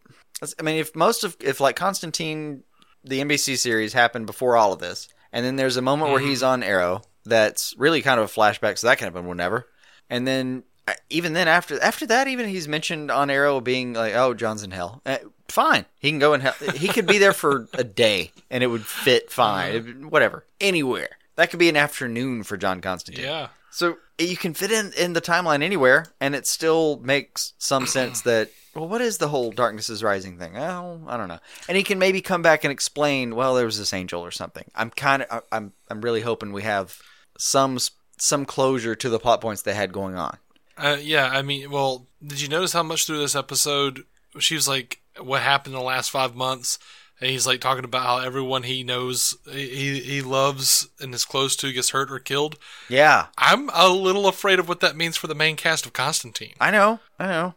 I 0.57 0.61
mean, 0.63 0.77
if 0.77 0.95
most 0.95 1.23
of 1.23 1.35
if 1.39 1.59
like 1.59 1.75
Constantine, 1.75 2.63
the 3.03 3.19
NBC 3.21 3.57
series 3.57 3.93
happened 3.93 4.25
before 4.25 4.55
all 4.57 4.73
of 4.73 4.79
this, 4.79 5.07
and 5.31 5.45
then 5.45 5.55
there's 5.55 5.77
a 5.77 5.81
moment 5.81 6.11
where 6.11 6.21
Mhm. 6.21 6.27
he's 6.29 6.43
on 6.43 6.63
Arrow 6.63 7.01
that's 7.25 7.73
really 7.77 8.01
kind 8.01 8.19
of 8.19 8.29
a 8.29 8.33
flashback, 8.33 8.77
so 8.77 8.87
that 8.87 8.97
can 8.97 9.05
happen 9.07 9.27
whenever. 9.27 9.67
And 10.09 10.27
then 10.27 10.63
uh, 10.87 10.93
even 11.09 11.33
then 11.33 11.47
after 11.47 11.81
after 11.81 12.05
that, 12.07 12.27
even 12.27 12.47
he's 12.49 12.67
mentioned 12.67 13.09
on 13.11 13.29
Arrow 13.29 13.61
being 13.61 13.93
like, 13.93 14.13
"Oh, 14.15 14.33
John's 14.33 14.63
in 14.63 14.71
hell." 14.71 15.01
Uh, 15.05 15.17
fine, 15.47 15.85
he 15.99 16.09
can 16.09 16.19
go 16.19 16.33
in 16.33 16.41
hell. 16.41 16.55
he 16.75 16.87
could 16.89 17.07
be 17.07 17.17
there 17.17 17.33
for 17.33 17.67
a 17.73 17.83
day, 17.83 18.31
and 18.49 18.63
it 18.63 18.67
would 18.67 18.85
fit 18.85 19.31
fine. 19.31 19.75
It- 19.75 20.05
whatever, 20.05 20.45
anywhere. 20.61 21.09
That 21.35 21.49
could 21.49 21.59
be 21.59 21.69
an 21.69 21.77
afternoon 21.77 22.43
for 22.43 22.57
John 22.57 22.79
Constantine. 22.81 23.25
Yeah. 23.25 23.47
So 23.73 23.97
you 24.19 24.37
can 24.37 24.53
fit 24.53 24.71
in 24.71 24.93
in 24.93 25.13
the 25.13 25.21
timeline 25.21 25.63
anywhere, 25.63 26.05
and 26.21 26.35
it 26.35 26.45
still 26.45 26.99
makes 26.99 27.53
some 27.57 27.87
sense 27.87 28.21
that 28.29 28.51
well, 28.75 28.87
what 28.87 29.01
is 29.01 29.17
the 29.17 29.29
whole 29.29 29.51
darkness 29.51 29.89
is 29.89 30.03
rising 30.03 30.37
thing? 30.37 30.55
Oh, 30.57 31.01
I 31.07 31.17
don't 31.17 31.27
know. 31.27 31.39
And 31.67 31.75
he 31.75 31.83
can 31.83 31.97
maybe 31.97 32.21
come 32.21 32.43
back 32.43 32.63
and 32.63 32.71
explain. 32.71 33.35
Well, 33.35 33.55
there 33.55 33.65
was 33.65 33.79
this 33.79 33.91
angel 33.91 34.21
or 34.21 34.29
something. 34.29 34.65
I'm 34.75 34.91
kind 34.91 35.23
of 35.23 35.43
I'm 35.51 35.73
I'm 35.89 36.01
really 36.01 36.21
hoping 36.21 36.53
we 36.53 36.61
have 36.61 36.99
some 37.39 37.79
some 38.17 38.45
closure 38.45 38.93
to 38.93 39.09
the 39.09 39.19
plot 39.19 39.41
points 39.41 39.63
they 39.63 39.73
had 39.73 39.91
going 39.91 40.15
on. 40.15 40.37
Uh, 40.77 40.97
yeah, 40.99 41.29
I 41.31 41.41
mean, 41.41 41.71
well, 41.71 42.07
did 42.25 42.41
you 42.41 42.49
notice 42.49 42.73
how 42.73 42.83
much 42.83 43.05
through 43.05 43.19
this 43.19 43.35
episode 43.35 44.03
she 44.37 44.53
was 44.53 44.67
like, 44.67 45.01
"What 45.19 45.41
happened 45.41 45.73
in 45.73 45.79
the 45.79 45.85
last 45.85 46.11
five 46.11 46.35
months?" 46.35 46.77
And 47.23 47.31
he's 47.31 47.47
like 47.47 47.61
talking 47.61 47.85
about 47.85 48.03
how 48.05 48.17
everyone 48.17 48.63
he 48.63 48.83
knows, 48.83 49.37
he 49.49 50.01
he 50.01 50.21
loves 50.21 50.89
and 50.99 51.15
is 51.15 51.23
close 51.23 51.55
to 51.55 51.71
gets 51.71 51.91
hurt 51.91 52.11
or 52.11 52.19
killed. 52.19 52.57
Yeah, 52.89 53.27
I'm 53.37 53.69
a 53.73 53.87
little 53.87 54.27
afraid 54.27 54.59
of 54.59 54.67
what 54.67 54.81
that 54.81 54.97
means 54.97 55.15
for 55.15 55.27
the 55.27 55.33
main 55.33 55.55
cast 55.55 55.85
of 55.85 55.93
Constantine. 55.93 56.51
I 56.59 56.69
know, 56.69 56.99
I 57.17 57.27
know, 57.27 57.53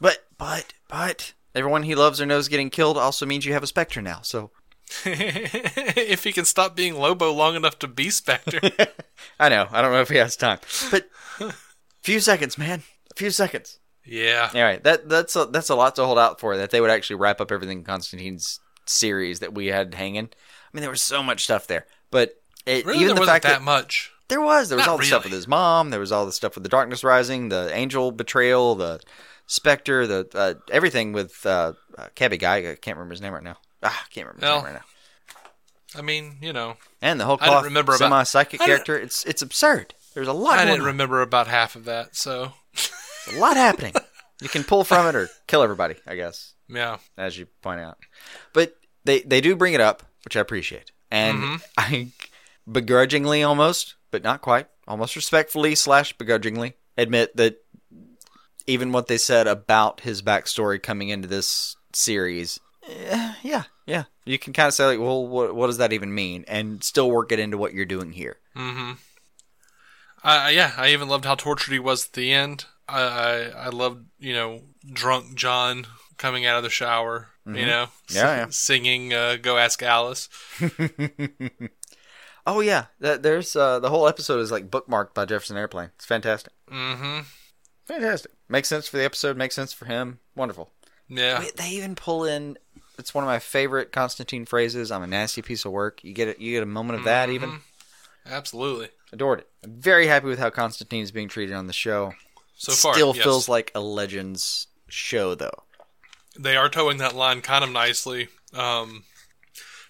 but 0.00 0.24
but 0.38 0.74
but 0.86 1.32
everyone 1.52 1.82
he 1.82 1.96
loves 1.96 2.20
or 2.20 2.26
knows 2.26 2.46
getting 2.46 2.70
killed 2.70 2.96
also 2.96 3.26
means 3.26 3.44
you 3.44 3.54
have 3.54 3.64
a 3.64 3.66
Spectre 3.66 4.00
now. 4.00 4.20
So 4.22 4.52
if 5.04 6.22
he 6.22 6.32
can 6.32 6.44
stop 6.44 6.76
being 6.76 6.94
Lobo 6.94 7.32
long 7.32 7.56
enough 7.56 7.80
to 7.80 7.88
be 7.88 8.08
Spectre. 8.08 8.60
I 9.40 9.48
know. 9.48 9.66
I 9.72 9.82
don't 9.82 9.90
know 9.90 10.02
if 10.02 10.10
he 10.10 10.18
has 10.18 10.36
time, 10.36 10.60
but 10.92 11.08
few 12.02 12.20
seconds, 12.20 12.56
man. 12.56 12.84
A 13.10 13.14
few 13.16 13.32
seconds. 13.32 13.80
Yeah. 14.04 14.48
All 14.54 14.62
right. 14.62 14.84
That 14.84 15.08
that's 15.08 15.34
a, 15.34 15.46
that's 15.46 15.70
a 15.70 15.74
lot 15.74 15.96
to 15.96 16.04
hold 16.04 16.20
out 16.20 16.38
for. 16.38 16.56
That 16.56 16.70
they 16.70 16.80
would 16.80 16.90
actually 16.90 17.16
wrap 17.16 17.40
up 17.40 17.50
everything 17.50 17.82
Constantine's 17.82 18.60
series 18.86 19.40
that 19.40 19.54
we 19.54 19.66
had 19.66 19.94
hanging. 19.94 20.26
I 20.26 20.68
mean, 20.72 20.80
there 20.82 20.90
was 20.90 21.02
so 21.02 21.22
much 21.22 21.44
stuff 21.44 21.66
there, 21.66 21.86
but 22.10 22.40
it, 22.66 22.84
Really, 22.86 22.98
even 23.00 23.08
there 23.08 23.14
the 23.16 23.20
wasn't 23.20 23.34
fact 23.34 23.42
that 23.44 23.58
that 23.58 23.62
much. 23.62 24.10
there 24.28 24.40
was 24.40 24.68
there 24.68 24.76
was 24.76 24.86
Not 24.86 24.92
all 24.92 24.98
the 24.98 25.04
stuff 25.04 25.24
with 25.24 25.32
his 25.32 25.48
mom. 25.48 25.90
There 25.90 26.00
was 26.00 26.12
all 26.12 26.24
the 26.26 26.32
stuff 26.32 26.54
with 26.54 26.62
the 26.62 26.68
darkness 26.70 27.02
rising, 27.04 27.48
the 27.48 27.70
angel 27.74 28.10
betrayal, 28.12 28.74
the 28.74 29.00
specter, 29.46 30.06
the 30.06 30.28
uh, 30.34 30.54
everything 30.70 31.12
with 31.12 31.44
uh, 31.44 31.72
uh, 31.98 32.08
Cabby 32.14 32.36
guy. 32.38 32.56
I 32.70 32.74
can't 32.76 32.96
remember 32.96 33.12
his 33.12 33.20
name 33.20 33.32
right 33.34 33.42
now. 33.42 33.56
Ah, 33.82 33.88
I 34.06 34.08
can't 34.12 34.26
remember 34.26 34.46
his 34.46 34.50
Well, 34.50 34.56
name 34.64 34.64
right 34.74 34.74
now. 34.74 35.98
I 35.98 36.02
mean, 36.02 36.38
you 36.40 36.52
know, 36.54 36.76
And 37.02 37.20
the 37.20 37.24
whole 37.26 37.36
I 37.40 37.44
didn't 37.44 37.52
cloth 37.52 37.64
remember 37.64 37.92
about- 37.92 37.98
semi 38.06 38.22
psychic 38.22 38.60
I 38.62 38.66
character. 38.66 38.96
It's 38.98 39.24
it's 39.26 39.42
absurd. 39.42 39.94
There's 40.14 40.28
a 40.28 40.32
lot. 40.32 40.58
I 40.58 40.64
didn't 40.64 40.80
on. 40.82 40.86
remember 40.86 41.20
about 41.22 41.48
half 41.48 41.74
of 41.76 41.84
that. 41.86 42.16
So 42.16 42.52
a 43.32 43.38
lot 43.38 43.56
happening. 43.56 43.94
You 44.40 44.48
can 44.48 44.64
pull 44.64 44.82
from 44.82 45.06
it 45.06 45.14
or 45.14 45.28
kill 45.46 45.62
everybody, 45.62 45.94
I 46.04 46.16
guess, 46.16 46.54
yeah, 46.72 46.98
as 47.16 47.38
you 47.38 47.46
point 47.62 47.80
out. 47.80 47.98
But 48.52 48.76
they 49.04 49.20
they 49.20 49.40
do 49.40 49.54
bring 49.56 49.74
it 49.74 49.80
up, 49.80 50.02
which 50.24 50.36
I 50.36 50.40
appreciate, 50.40 50.90
and 51.10 51.38
Mhm. 51.38 51.62
I 51.78 52.08
begrudgingly 52.70 53.42
almost, 53.42 53.94
but 54.10 54.22
not 54.22 54.40
quite, 54.40 54.68
almost 54.86 55.16
respectfully 55.16 55.74
slash 55.74 56.12
begrudgingly 56.12 56.74
admit 56.96 57.36
that 57.36 57.64
even 58.66 58.92
what 58.92 59.08
they 59.08 59.18
said 59.18 59.46
about 59.48 60.00
his 60.00 60.22
backstory 60.22 60.80
coming 60.82 61.08
into 61.08 61.26
this 61.28 61.76
series, 61.92 62.60
eh, 62.88 63.34
yeah, 63.42 63.64
yeah, 63.86 64.04
you 64.24 64.38
can 64.38 64.52
kind 64.52 64.68
of 64.68 64.74
say 64.74 64.86
like, 64.86 65.00
well, 65.00 65.26
what 65.26 65.54
what 65.54 65.66
does 65.66 65.78
that 65.78 65.92
even 65.92 66.14
mean, 66.14 66.44
and 66.46 66.82
still 66.84 67.10
work 67.10 67.32
it 67.32 67.40
into 67.40 67.58
what 67.58 67.74
you're 67.74 67.84
doing 67.84 68.12
here. 68.12 68.38
Mm-hmm. 68.56 68.92
I 70.24 70.50
yeah, 70.50 70.72
I 70.76 70.90
even 70.90 71.08
loved 71.08 71.24
how 71.24 71.34
tortured 71.34 71.72
he 71.72 71.78
was 71.80 72.06
at 72.06 72.12
the 72.12 72.32
end. 72.32 72.66
I 72.88 73.00
I, 73.02 73.38
I 73.64 73.68
loved 73.70 74.06
you 74.20 74.32
know 74.34 74.62
drunk 74.92 75.34
John 75.34 75.86
coming 76.22 76.46
out 76.46 76.56
of 76.56 76.62
the 76.62 76.70
shower. 76.70 77.28
You 77.44 77.52
Mhm. 77.54 77.66
know, 77.66 77.86
Yeah, 78.08 78.36
yeah. 78.36 78.46
singing 78.50 79.12
uh, 79.12 79.36
"Go 79.42 79.58
Ask 79.58 79.82
Alice." 79.82 80.28
Oh 82.44 82.58
yeah, 82.58 82.86
there's 82.98 83.54
uh, 83.54 83.78
the 83.78 83.88
whole 83.88 84.08
episode 84.08 84.40
is 84.40 84.50
like 84.50 84.68
bookmarked 84.68 85.14
by 85.14 85.24
Jefferson 85.26 85.56
Airplane. 85.56 85.90
It's 85.94 86.04
fantastic. 86.06 86.52
Mm 86.68 86.96
hmm 86.98 87.20
Fantastic. 87.84 88.32
Makes 88.48 88.68
sense 88.68 88.88
for 88.88 88.96
the 88.96 89.04
episode. 89.04 89.36
Makes 89.36 89.54
sense 89.54 89.72
for 89.72 89.84
him. 89.84 90.18
Wonderful. 90.34 90.70
Yeah, 91.08 91.44
they 91.56 91.68
even 91.70 91.94
pull 91.94 92.24
in. 92.24 92.58
It's 92.98 93.14
one 93.14 93.22
of 93.22 93.28
my 93.28 93.38
favorite 93.38 93.92
Constantine 93.92 94.44
phrases. 94.44 94.90
I'm 94.90 95.02
a 95.04 95.06
nasty 95.06 95.40
piece 95.42 95.64
of 95.64 95.70
work. 95.72 96.02
You 96.02 96.12
get 96.14 96.26
it. 96.28 96.40
You 96.40 96.52
get 96.52 96.62
a 96.64 96.66
moment 96.66 96.98
of 96.98 97.04
that. 97.04 97.30
Even 97.30 97.60
absolutely. 98.26 98.88
adored 99.12 99.40
it. 99.40 99.48
I'm 99.62 99.80
very 99.80 100.06
happy 100.08 100.26
with 100.26 100.38
how 100.40 100.50
Constantine 100.50 101.02
is 101.04 101.12
being 101.12 101.28
treated 101.28 101.54
on 101.54 101.66
the 101.68 101.72
show. 101.72 102.12
So 102.56 102.72
far, 102.72 102.94
still 102.94 103.14
yes. 103.14 103.22
feels 103.24 103.48
like 103.48 103.70
a 103.74 103.80
Legends 103.80 104.66
show 104.88 105.34
though. 105.36 105.62
They 106.38 106.56
are 106.56 106.68
towing 106.68 106.98
that 106.98 107.14
line 107.14 107.40
kind 107.40 107.64
of 107.64 107.70
nicely. 107.70 108.28
Um, 108.54 109.04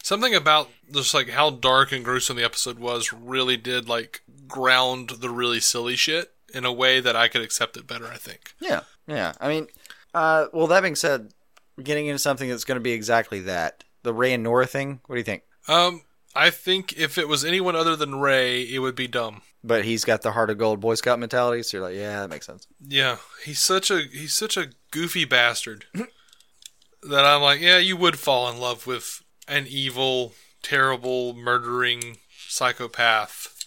something 0.03 0.35
about 0.35 0.69
just 0.91 1.15
like 1.15 1.31
how 1.31 1.51
dark 1.51 1.93
and 1.93 2.05
gruesome 2.05 2.37
the 2.37 2.45
episode 2.45 2.79
was 2.79 3.13
really 3.13 3.57
did 3.57 3.89
like 3.89 4.23
ground 4.49 5.11
the 5.21 5.31
really 5.31 5.61
silly 5.61 5.97
shit 5.97 6.33
in 6.55 6.65
a 6.65 6.73
way 6.73 7.01
that 7.01 7.17
I 7.17 7.29
could 7.29 7.43
accept 7.43 7.77
it 7.77 7.87
better. 7.87 8.07
I 8.07 8.17
think. 8.17 8.55
Yeah, 8.61 8.83
yeah. 9.07 9.33
I 9.41 9.49
mean, 9.49 9.69
uh, 10.15 10.47
well, 10.53 10.67
that 10.67 10.83
being 10.83 10.97
said, 10.97 11.33
getting 11.83 12.07
into 12.07 12.19
something 12.19 12.49
that's 12.49 12.65
going 12.65 12.77
to 12.77 12.83
be 12.83 12.93
exactly 12.93 13.41
that. 13.41 13.85
The 14.03 14.13
Ray 14.13 14.33
and 14.33 14.43
Nora 14.43 14.67
thing. 14.67 15.01
What 15.07 15.15
do 15.15 15.21
you 15.21 15.25
think? 15.25 15.43
Um, 15.69 16.03
I 16.35 16.51
think 16.51 16.99
if 16.99 17.19
it 17.19 17.29
was 17.29 17.45
anyone 17.45 17.77
other 17.77 17.95
than 17.95 18.17
Ray, 18.17 18.63
it 18.63 18.81
would 18.81 18.97
be 18.97 19.07
dumb. 19.07 19.43
But 19.65 19.85
he's 19.85 20.05
got 20.05 20.23
the 20.23 20.33
heart 20.33 20.51
of 20.51 20.59
gold 20.59 20.81
Boy 20.81 20.97
Scout 20.97 21.21
mentality, 21.21 21.63
so 21.63 21.77
you're 21.77 21.87
like, 21.87 21.95
yeah, 21.95 22.21
that 22.21 22.31
makes 22.31 22.47
sense. 22.47 22.67
Yeah, 22.85 23.19
he's 23.45 23.61
such 23.61 23.93
a 23.93 24.01
he's 24.01 24.33
such 24.33 24.57
a 24.57 24.71
goofy 24.91 25.25
bastard 25.25 25.85
that 27.03 27.25
I'm 27.25 27.43
like, 27.43 27.61
yeah, 27.61 27.79
you 27.79 27.97
would 27.97 28.19
fall 28.19 28.51
in 28.51 28.59
love 28.59 28.87
with 28.87 29.23
an 29.49 29.67
evil, 29.69 30.33
terrible, 30.63 31.35
murdering 31.35 32.19
psychopath 32.49 33.65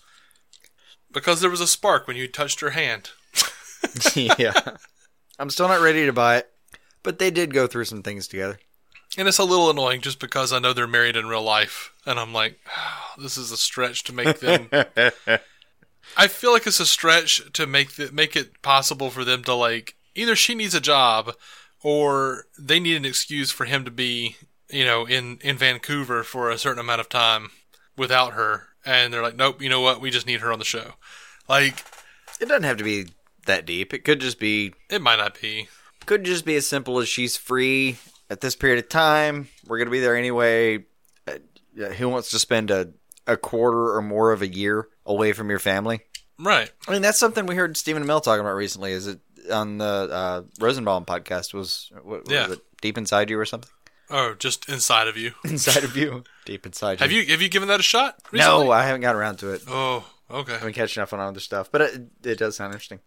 because 1.11 1.41
there 1.41 1.49
was 1.49 1.61
a 1.61 1.67
spark 1.67 2.07
when 2.07 2.17
you 2.17 2.27
touched 2.27 2.59
her 2.59 2.71
hand. 2.71 3.11
yeah. 4.15 4.53
I'm 5.39 5.49
still 5.49 5.67
not 5.67 5.81
ready 5.81 6.05
to 6.05 6.13
buy 6.13 6.37
it, 6.37 6.51
but 7.03 7.19
they 7.19 7.31
did 7.31 7.53
go 7.53 7.67
through 7.67 7.85
some 7.85 8.03
things 8.03 8.27
together. 8.27 8.59
And 9.17 9.27
it's 9.27 9.39
a 9.39 9.45
little 9.45 9.69
annoying 9.69 10.01
just 10.01 10.19
because 10.19 10.51
I 10.51 10.59
know 10.59 10.73
they're 10.73 10.87
married 10.87 11.15
in 11.15 11.27
real 11.27 11.41
life, 11.41 11.93
and 12.05 12.19
I'm 12.19 12.33
like, 12.33 12.59
this 13.17 13.37
is 13.37 13.51
a 13.51 13.57
stretch 13.57 14.03
to 14.05 14.13
make 14.13 14.39
them. 14.39 14.69
I 16.17 16.27
feel 16.27 16.51
like 16.51 16.67
it's 16.67 16.79
a 16.79 16.85
stretch 16.85 17.51
to 17.53 17.65
make 17.65 17.95
the, 17.95 18.11
make 18.11 18.35
it 18.35 18.61
possible 18.61 19.09
for 19.09 19.23
them 19.23 19.43
to 19.43 19.53
like 19.53 19.95
either 20.15 20.35
she 20.35 20.53
needs 20.53 20.75
a 20.75 20.81
job, 20.81 21.33
or 21.85 22.45
they 22.57 22.79
need 22.79 22.95
an 22.95 23.05
excuse 23.05 23.51
for 23.51 23.65
him 23.65 23.85
to 23.85 23.91
be, 23.91 24.37
you 24.71 24.83
know, 24.83 25.05
in 25.05 25.37
in 25.43 25.55
Vancouver 25.55 26.23
for 26.23 26.49
a 26.49 26.57
certain 26.57 26.79
amount 26.79 26.99
of 26.99 27.07
time 27.09 27.51
without 27.95 28.33
her, 28.33 28.69
and 28.83 29.13
they're 29.13 29.21
like, 29.21 29.35
nope, 29.35 29.61
you 29.61 29.69
know 29.69 29.81
what, 29.81 30.01
we 30.01 30.09
just 30.09 30.25
need 30.25 30.39
her 30.39 30.51
on 30.51 30.57
the 30.57 30.65
show. 30.65 30.93
Like, 31.47 31.85
It 32.41 32.47
doesn't 32.47 32.63
have 32.63 32.77
to 32.77 32.83
be 32.83 33.05
that 33.45 33.67
deep. 33.67 33.93
It 33.93 34.03
could 34.03 34.19
just 34.19 34.39
be 34.39 34.73
it 34.89 34.99
might 34.99 35.17
not 35.17 35.39
be. 35.39 35.67
could 36.07 36.23
just 36.23 36.43
be 36.43 36.55
as 36.55 36.65
simple 36.65 36.97
as 36.97 37.07
she's 37.07 37.37
free 37.37 37.97
at 38.31 38.41
this 38.41 38.55
period 38.55 38.79
of 38.79 38.89
time. 38.89 39.47
We're 39.67 39.77
going 39.77 39.85
to 39.87 39.91
be 39.91 39.99
there 39.99 40.17
anyway. 40.17 40.85
Uh, 41.27 41.89
who 41.97 42.09
wants 42.09 42.31
to 42.31 42.39
spend 42.39 42.71
a 42.71 42.93
a 43.27 43.37
quarter 43.37 43.95
or 43.95 44.01
more 44.01 44.31
of 44.31 44.41
a 44.41 44.47
year 44.47 44.87
away 45.05 45.33
from 45.33 45.51
your 45.51 45.59
family? 45.59 45.99
Right. 46.39 46.71
I 46.87 46.91
mean, 46.91 47.03
that's 47.03 47.19
something 47.19 47.45
we 47.45 47.55
heard 47.55 47.77
Stephen 47.77 48.03
Amell 48.03 48.23
talking 48.23 48.41
about 48.41 48.55
recently. 48.55 48.91
Is 48.91 49.05
it 49.07 49.19
on 49.51 49.77
the 49.77 49.85
uh, 49.85 50.41
Rosenbaum 50.59 51.05
podcast? 51.05 51.53
Was 51.53 51.91
what, 52.03 52.23
what 52.25 52.29
Yeah. 52.31 52.47
was 52.47 52.57
it 52.57 52.63
deep 52.81 52.97
inside 52.97 53.29
you 53.29 53.39
or 53.39 53.45
something? 53.45 53.69
Oh, 54.09 54.35
just 54.37 54.69
inside 54.69 55.07
of 55.07 55.17
you. 55.17 55.31
Inside 55.43 55.83
of 55.83 55.97
you, 55.97 56.23
deep 56.45 56.67
inside 56.67 56.99
you. 56.99 57.03
Have 57.03 57.11
you 57.11 57.25
have 57.25 57.41
you 57.41 57.49
given 57.49 57.69
that 57.69 57.79
a 57.79 57.83
shot? 57.83 58.15
Recently? 58.31 58.65
No, 58.65 58.71
I 58.71 58.83
haven't 58.83 59.01
got 59.01 59.15
around 59.15 59.37
to 59.37 59.49
it. 59.53 59.63
Oh, 59.67 60.05
okay. 60.29 60.53
I've 60.53 60.61
been 60.61 60.73
catching 60.73 61.01
up 61.01 61.11
on 61.11 61.19
other 61.19 61.39
stuff, 61.39 61.71
but 61.71 61.81
it, 61.81 62.01
it 62.23 62.37
does 62.37 62.55
sound 62.55 62.71
interesting. 62.73 62.99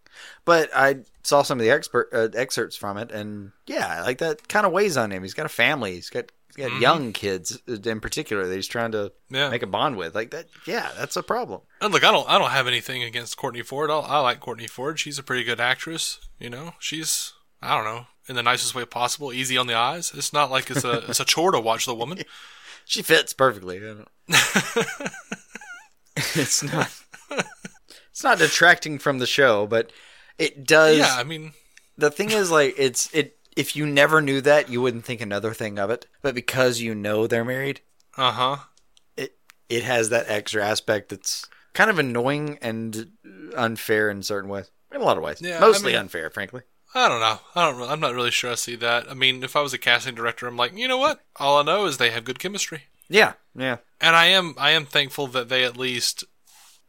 But 0.45 0.71
I 0.75 0.97
saw 1.23 1.43
some 1.43 1.61
of 1.61 1.65
the 1.65 1.71
expert 1.71 2.09
uh, 2.13 2.29
excerpts 2.35 2.75
from 2.75 2.99
it, 2.99 3.13
and 3.13 3.53
yeah, 3.69 4.03
like 4.03 4.19
that 4.19 4.49
kind 4.49 4.67
of 4.67 4.73
weighs 4.73 4.97
on 4.97 5.13
him. 5.13 5.23
He's 5.23 5.35
got 5.35 5.47
a 5.47 5.51
family. 5.51 5.93
He's 5.95 6.11
got 6.11 6.33
got 6.59 6.71
Mhm. 6.71 6.81
young 6.81 7.13
kids 7.13 7.59
uh, 7.69 7.77
in 7.85 8.01
particular 8.01 8.47
that 8.47 8.55
he's 8.55 8.69
trying 8.69 8.93
to 8.93 9.13
Yeah. 9.31 9.49
make 9.51 9.63
a 9.63 9.67
bond 9.67 9.97
with. 9.97 10.15
Like 10.15 10.31
that, 10.33 10.47
yeah, 10.67 10.91
that's 10.99 11.17
a 11.17 11.23
problem. 11.23 11.63
And 11.81 11.93
look, 11.93 12.05
I 12.05 12.11
don't, 12.13 12.29
I 12.29 12.39
don't 12.39 12.51
have 12.51 12.67
anything 12.67 13.03
against 13.03 13.37
Courtney 13.37 13.63
Ford. 13.63 13.91
I, 13.91 13.99
I 13.99 14.19
like 14.21 14.41
Courtney 14.41 14.67
Ford. 14.67 14.99
She's 15.01 15.19
a 15.19 15.23
pretty 15.23 15.45
good 15.45 15.61
actress. 15.61 16.19
You 16.39 16.51
know, 16.51 16.75
she's, 16.79 17.33
I 17.63 17.75
don't 17.77 17.85
know, 17.85 18.07
in 18.29 18.37
the 18.37 18.43
nicest 18.43 18.75
way 18.75 18.85
possible, 18.85 19.33
easy 19.33 19.57
on 19.57 19.67
the 19.67 19.75
eyes. 19.75 20.13
It's 20.15 20.33
not 20.33 20.51
like 20.51 20.71
it's 20.71 20.85
a, 20.85 20.99
it's 21.09 21.21
a 21.21 21.25
chore 21.25 21.53
to 21.53 21.61
watch 21.61 21.87
the 21.87 21.95
woman. 21.95 22.19
She 22.91 23.03
fits 23.03 23.35
perfectly. 23.35 23.79
It's 26.35 26.63
not. 26.63 26.91
It's 28.11 28.25
not 28.25 28.39
detracting 28.39 28.99
from 28.99 29.19
the 29.19 29.27
show, 29.27 29.67
but 29.67 29.93
it 30.39 30.67
does. 30.67 30.99
Yeah, 30.99 31.15
I 31.15 31.23
mean, 31.23 31.53
the 31.97 32.11
thing 32.11 32.31
is, 32.31 32.51
like, 32.51 32.75
it's 32.77 33.13
it. 33.15 33.38
If 33.59 33.75
you 33.75 33.87
never 33.87 34.23
knew 34.23 34.41
that, 34.43 34.69
you 34.69 34.81
wouldn't 34.81 35.05
think 35.05 35.21
another 35.21 35.53
thing 35.53 35.79
of 35.79 35.91
it. 35.91 36.07
But 36.23 36.35
because 36.35 36.81
you 36.81 36.95
know 36.95 37.27
they're 37.27 37.45
married, 37.45 37.81
uh 38.17 38.33
huh. 38.33 38.57
it 39.17 39.37
it 39.69 39.83
has 39.83 40.11
that 40.11 40.27
extra 40.29 40.65
aspect 40.65 41.09
that's 41.09 41.45
kind 41.75 41.91
of 41.91 41.99
annoying 41.99 42.59
and 42.63 43.11
unfair 43.57 44.11
in 44.11 44.23
certain 44.23 44.49
ways. 44.49 44.71
In 44.93 45.01
a 45.01 45.05
lot 45.05 45.17
of 45.19 45.23
ways, 45.25 45.43
Yeah, 45.43 45.59
I 45.59 45.61
mostly 45.61 45.93
mean- 45.93 46.03
unfair, 46.03 46.31
frankly. 46.31 46.63
I 46.95 47.09
don't 47.09 47.21
know. 47.21 47.39
I 47.55 47.71
don't. 47.71 47.83
I'm 47.91 48.01
not 48.01 48.15
really 48.15 48.31
sure 48.31 48.53
I 48.53 48.55
see 48.55 48.75
that. 48.77 49.11
I 49.11 49.15
mean, 49.15 49.43
if 49.45 49.55
I 49.57 49.61
was 49.61 49.75
a 49.75 49.79
casting 49.79 50.15
director, 50.15 50.47
I'm 50.47 50.57
like, 50.57 50.75
you 50.75 50.89
know 50.89 50.97
what? 50.97 51.21
All 51.37 51.59
I 51.59 51.63
know 51.63 51.85
is 51.85 51.99
they 51.99 52.09
have 52.11 52.25
good 52.25 52.39
chemistry. 52.39 52.85
Yeah, 53.11 53.35
yeah. 53.55 53.79
And 54.01 54.17
I 54.17 54.27
am, 54.27 54.55
I 54.57 54.71
am 54.71 54.87
thankful 54.87 55.27
that 55.29 55.51
they 55.51 55.65
at 55.65 55.77
least 55.77 56.25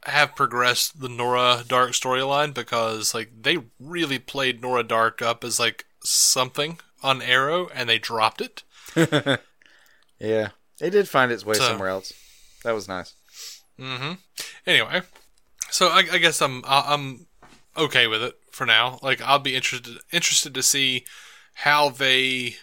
have 0.06 0.36
progressed 0.38 1.02
the 1.02 1.10
Nora 1.10 1.64
Darhk 1.68 1.90
storyline 1.90 2.54
because 2.54 3.14
like 3.14 3.30
they 3.42 3.58
really 3.78 4.20
played 4.20 4.62
Nora 4.62 4.86
Darhk 4.86 5.22
up 5.22 5.44
as 5.44 5.60
like 5.60 5.86
something 6.03 6.79
on 7.03 7.22
Arrow 7.22 7.68
and 7.74 7.88
they 7.89 7.98
dropped 8.00 8.41
it. 8.41 8.63
Yeah, 10.20 10.50
it 10.82 10.89
did 10.89 11.08
find 11.08 11.32
its 11.32 11.46
way 11.46 11.53
So- 11.56 11.63
somewhere 11.70 11.88
else. 11.89 12.12
That 12.65 12.74
was 12.74 12.89
nice. 12.89 13.13
Mm-hmm. 13.79 14.15
Anyway, 14.68 15.01
so 15.72 15.88
I, 15.88 16.03
I 16.12 16.18
guess 16.18 16.41
I'm 16.41 16.62
I'm 16.68 17.27
okay 17.77 18.06
with 18.08 18.22
it 18.22 18.36
for 18.51 18.65
now. 18.65 19.00
Like 19.01 19.22
I'll 19.22 19.39
be 19.39 19.56
interested 19.56 20.00
interested 20.12 20.53
to 20.56 20.62
see 20.62 21.06
how 21.53 21.88
they 21.89 22.56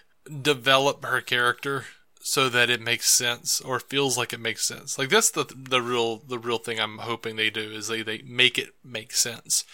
develop 0.43 1.03
her 1.05 1.23
character 1.23 1.87
so 2.21 2.51
that 2.51 2.69
it 2.69 2.83
makes 2.83 3.09
sense 3.11 3.61
or 3.63 3.81
feels 3.81 4.19
like 4.19 4.35
it 4.35 4.41
makes 4.41 4.67
sense. 4.67 4.99
Like 4.99 5.09
that's 5.09 5.31
the 5.31 5.47
the 5.57 5.81
real 5.81 6.19
the 6.19 6.39
real 6.39 6.59
thing 6.59 6.79
I'm 6.79 6.99
hoping 6.99 7.37
they 7.37 7.49
do 7.49 7.71
is 7.73 7.89
they 7.89 8.03
they 8.03 8.21
make 8.27 8.59
it 8.59 8.75
make 8.85 9.15
sense, 9.15 9.65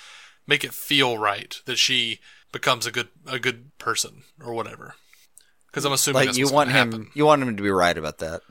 make 0.47 0.63
it 0.63 0.73
feel 0.75 1.19
right 1.19 1.61
that 1.67 1.79
she 1.79 2.21
becomes 2.53 2.87
a 2.87 2.91
good 2.93 3.09
a 3.27 3.39
good 3.39 3.77
person 3.79 4.23
or 4.45 4.53
whatever. 4.55 4.95
Because 5.67 5.85
I'm 5.87 5.93
assuming 5.93 6.17
Like 6.21 6.27
that's 6.27 6.39
you 6.39 6.51
want 6.51 6.71
him, 6.71 6.93
happen. 6.93 7.11
you 7.15 7.25
want 7.25 7.43
him 7.43 7.57
to 7.57 7.63
be 7.63 7.71
right 7.71 7.97
about 7.97 8.19
that. 8.19 8.43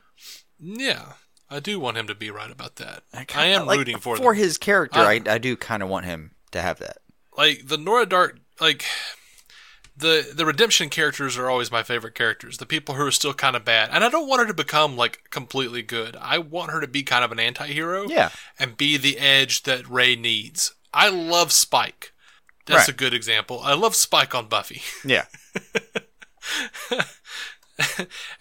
Yeah, 0.58 1.12
I 1.48 1.60
do 1.60 1.78
want 1.80 1.96
him 1.96 2.06
to 2.08 2.14
be 2.14 2.30
right 2.30 2.50
about 2.50 2.76
that. 2.76 3.04
I, 3.12 3.46
am 3.46 3.66
Like, 3.66 3.78
rooting 3.78 3.98
for 3.98 4.16
for 4.16 4.34
them. 4.34 4.42
his 4.42 4.58
character. 4.58 4.98
I- 5.00 5.14
I, 5.26 5.34
I 5.34 5.38
do 5.38 5.56
kind 5.56 5.82
of 5.82 5.88
want 5.88 6.06
him 6.06 6.32
to 6.50 6.60
have 6.60 6.78
that. 6.80 6.98
like 7.38 7.66
the 7.68 7.78
Nora 7.78 8.06
Darhk 8.06 8.38
like 8.60 8.84
the 9.96 10.32
the 10.34 10.46
redemption 10.46 10.88
characters 10.88 11.36
are 11.38 11.48
always 11.50 11.70
my 11.70 11.82
favorite 11.82 12.14
characters. 12.14 12.58
The 12.58 12.66
people 12.66 12.94
who 12.94 13.06
are 13.06 13.10
still 13.10 13.34
kind 13.34 13.54
of 13.56 13.64
bad. 13.64 13.90
And 13.92 14.02
I 14.02 14.08
don't 14.08 14.28
want 14.28 14.40
her 14.40 14.46
to 14.48 14.54
become 14.54 14.96
like 14.96 15.30
completely 15.30 15.82
good. 15.82 16.16
I 16.20 16.38
want 16.38 16.70
her 16.72 16.80
to 16.80 16.88
be 16.88 17.02
kind 17.02 17.24
of 17.24 17.30
an 17.32 17.38
anti-hero 17.38 18.06
Yeah. 18.08 18.30
and 18.58 18.76
be 18.76 18.96
the 18.96 19.18
edge 19.18 19.62
that 19.64 19.88
Ray 19.88 20.16
needs. 20.16 20.72
I 20.94 21.08
love 21.08 21.52
Spike. 21.52 22.12
That's 22.66 22.80
Right. 22.82 22.88
a 22.88 22.92
good 22.92 23.12
example. 23.14 23.60
I 23.62 23.74
love 23.74 23.94
Spike 23.96 24.34
on 24.34 24.46
Buffy. 24.48 24.82
Yeah. 25.04 25.24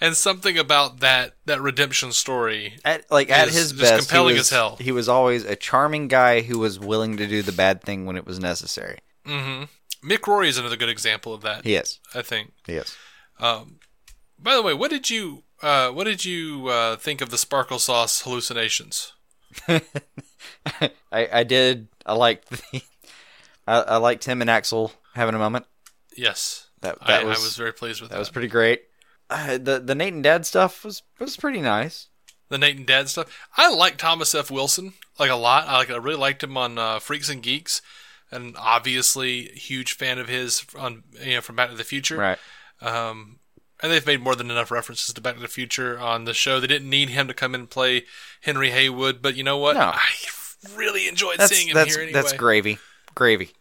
and 0.01 0.15
something 0.15 0.57
about 0.57 0.99
that 0.99 1.33
that 1.45 1.61
redemption 1.61 2.11
story 2.11 2.75
At, 2.83 3.09
like 3.09 3.29
at 3.31 3.47
is 3.47 3.53
his 3.55 3.73
best, 3.73 4.07
compelling 4.09 4.35
he 4.35 4.39
was, 4.39 4.51
as 4.51 4.55
hell. 4.55 4.75
He 4.79 4.91
was 4.91 5.07
always 5.09 5.43
a 5.45 5.55
charming 5.55 6.07
guy 6.07 6.41
who 6.41 6.59
was 6.59 6.79
willing 6.79 7.17
to 7.17 7.27
do 7.27 7.41
the 7.41 7.51
bad 7.51 7.81
thing 7.81 8.05
when 8.05 8.15
it 8.17 8.25
was 8.25 8.39
necessary. 8.39 8.99
hmm 9.25 9.63
Mick 10.03 10.25
Rory 10.25 10.49
is 10.49 10.57
another 10.57 10.75
good 10.77 10.89
example 10.89 11.31
of 11.33 11.41
that. 11.43 11.63
yes. 11.65 11.99
I 12.15 12.23
think. 12.23 12.53
Yes. 12.67 12.97
Um, 13.39 13.79
by 14.39 14.55
the 14.55 14.61
way, 14.63 14.73
what 14.73 14.89
did 14.89 15.09
you 15.11 15.43
uh, 15.61 15.89
what 15.91 16.05
did 16.05 16.25
you 16.25 16.67
uh, 16.67 16.95
think 16.97 17.21
of 17.21 17.29
the 17.29 17.37
sparkle 17.37 17.77
sauce 17.79 18.21
hallucinations? 18.21 19.13
I, 19.67 19.81
I 21.11 21.43
did. 21.43 21.87
I 22.05 22.13
liked 22.13 22.49
the. 22.49 22.81
I, 23.71 23.81
I 23.81 23.97
liked 23.97 24.25
him 24.25 24.41
and 24.41 24.49
Axel 24.49 24.91
having 25.13 25.35
a 25.35 25.39
moment. 25.39 25.65
Yes, 26.15 26.67
That 26.81 26.97
I, 27.01 27.07
that 27.07 27.21
I 27.21 27.25
was, 27.25 27.39
was 27.43 27.55
very 27.55 27.73
pleased 27.73 28.01
with 28.01 28.09
that 28.09 28.15
that. 28.15 28.19
was 28.19 28.29
pretty 28.29 28.47
great. 28.47 28.83
Uh, 29.29 29.57
the 29.57 29.79
the 29.79 29.95
Nate 29.95 30.13
and 30.13 30.23
Dad 30.23 30.45
stuff 30.45 30.83
was 30.83 31.03
was 31.19 31.37
pretty 31.37 31.61
nice. 31.61 32.07
the 32.49 32.57
Nate 32.57 32.75
and 32.77 32.85
Dad 32.85 33.07
stuff. 33.09 33.27
I 33.55 33.73
like 33.73 33.97
Thomas 33.97 34.35
F. 34.35 34.51
Wilson 34.51 34.93
like 35.17 35.29
a 35.31 35.35
lot. 35.35 35.67
I 35.67 35.77
like 35.77 35.89
I 35.89 35.95
really 35.97 36.17
liked 36.19 36.43
him 36.43 36.57
on 36.57 36.77
uh, 36.77 36.99
Freaks 36.99 37.29
and 37.29 37.41
Geeks, 37.41 37.81
and 38.29 38.55
obviously 38.57 39.43
huge 39.53 39.93
fan 39.93 40.19
of 40.19 40.27
his 40.27 40.65
on 40.77 41.03
you 41.23 41.35
know 41.35 41.41
from 41.41 41.55
Back 41.55 41.69
to 41.69 41.77
the 41.77 41.83
Future. 41.85 42.17
Right. 42.17 42.39
Um, 42.81 43.39
and 43.83 43.91
they've 43.91 44.05
made 44.05 44.21
more 44.21 44.35
than 44.35 44.51
enough 44.51 44.69
references 44.69 45.13
to 45.13 45.21
Back 45.21 45.35
to 45.35 45.41
the 45.41 45.47
Future 45.47 45.97
on 45.99 46.25
the 46.25 46.33
show. 46.33 46.59
They 46.59 46.67
didn't 46.67 46.89
need 46.89 47.09
him 47.09 47.27
to 47.29 47.33
come 47.33 47.55
in 47.55 47.61
and 47.61 47.69
play 47.69 48.03
Henry 48.41 48.69
Heywood, 48.71 49.21
but 49.21 49.35
you 49.35 49.43
know 49.43 49.57
what? 49.57 49.75
No. 49.75 49.91
I 49.95 50.09
really 50.75 51.07
enjoyed 51.07 51.37
That's 51.39 51.55
seeing 51.55 51.69
him 51.69 51.75
that's 51.75 51.95
here 51.95 52.03
anyway. 52.03 52.13
that's 52.13 52.33
gravy. 52.33 52.77
Gravy. 53.15 53.51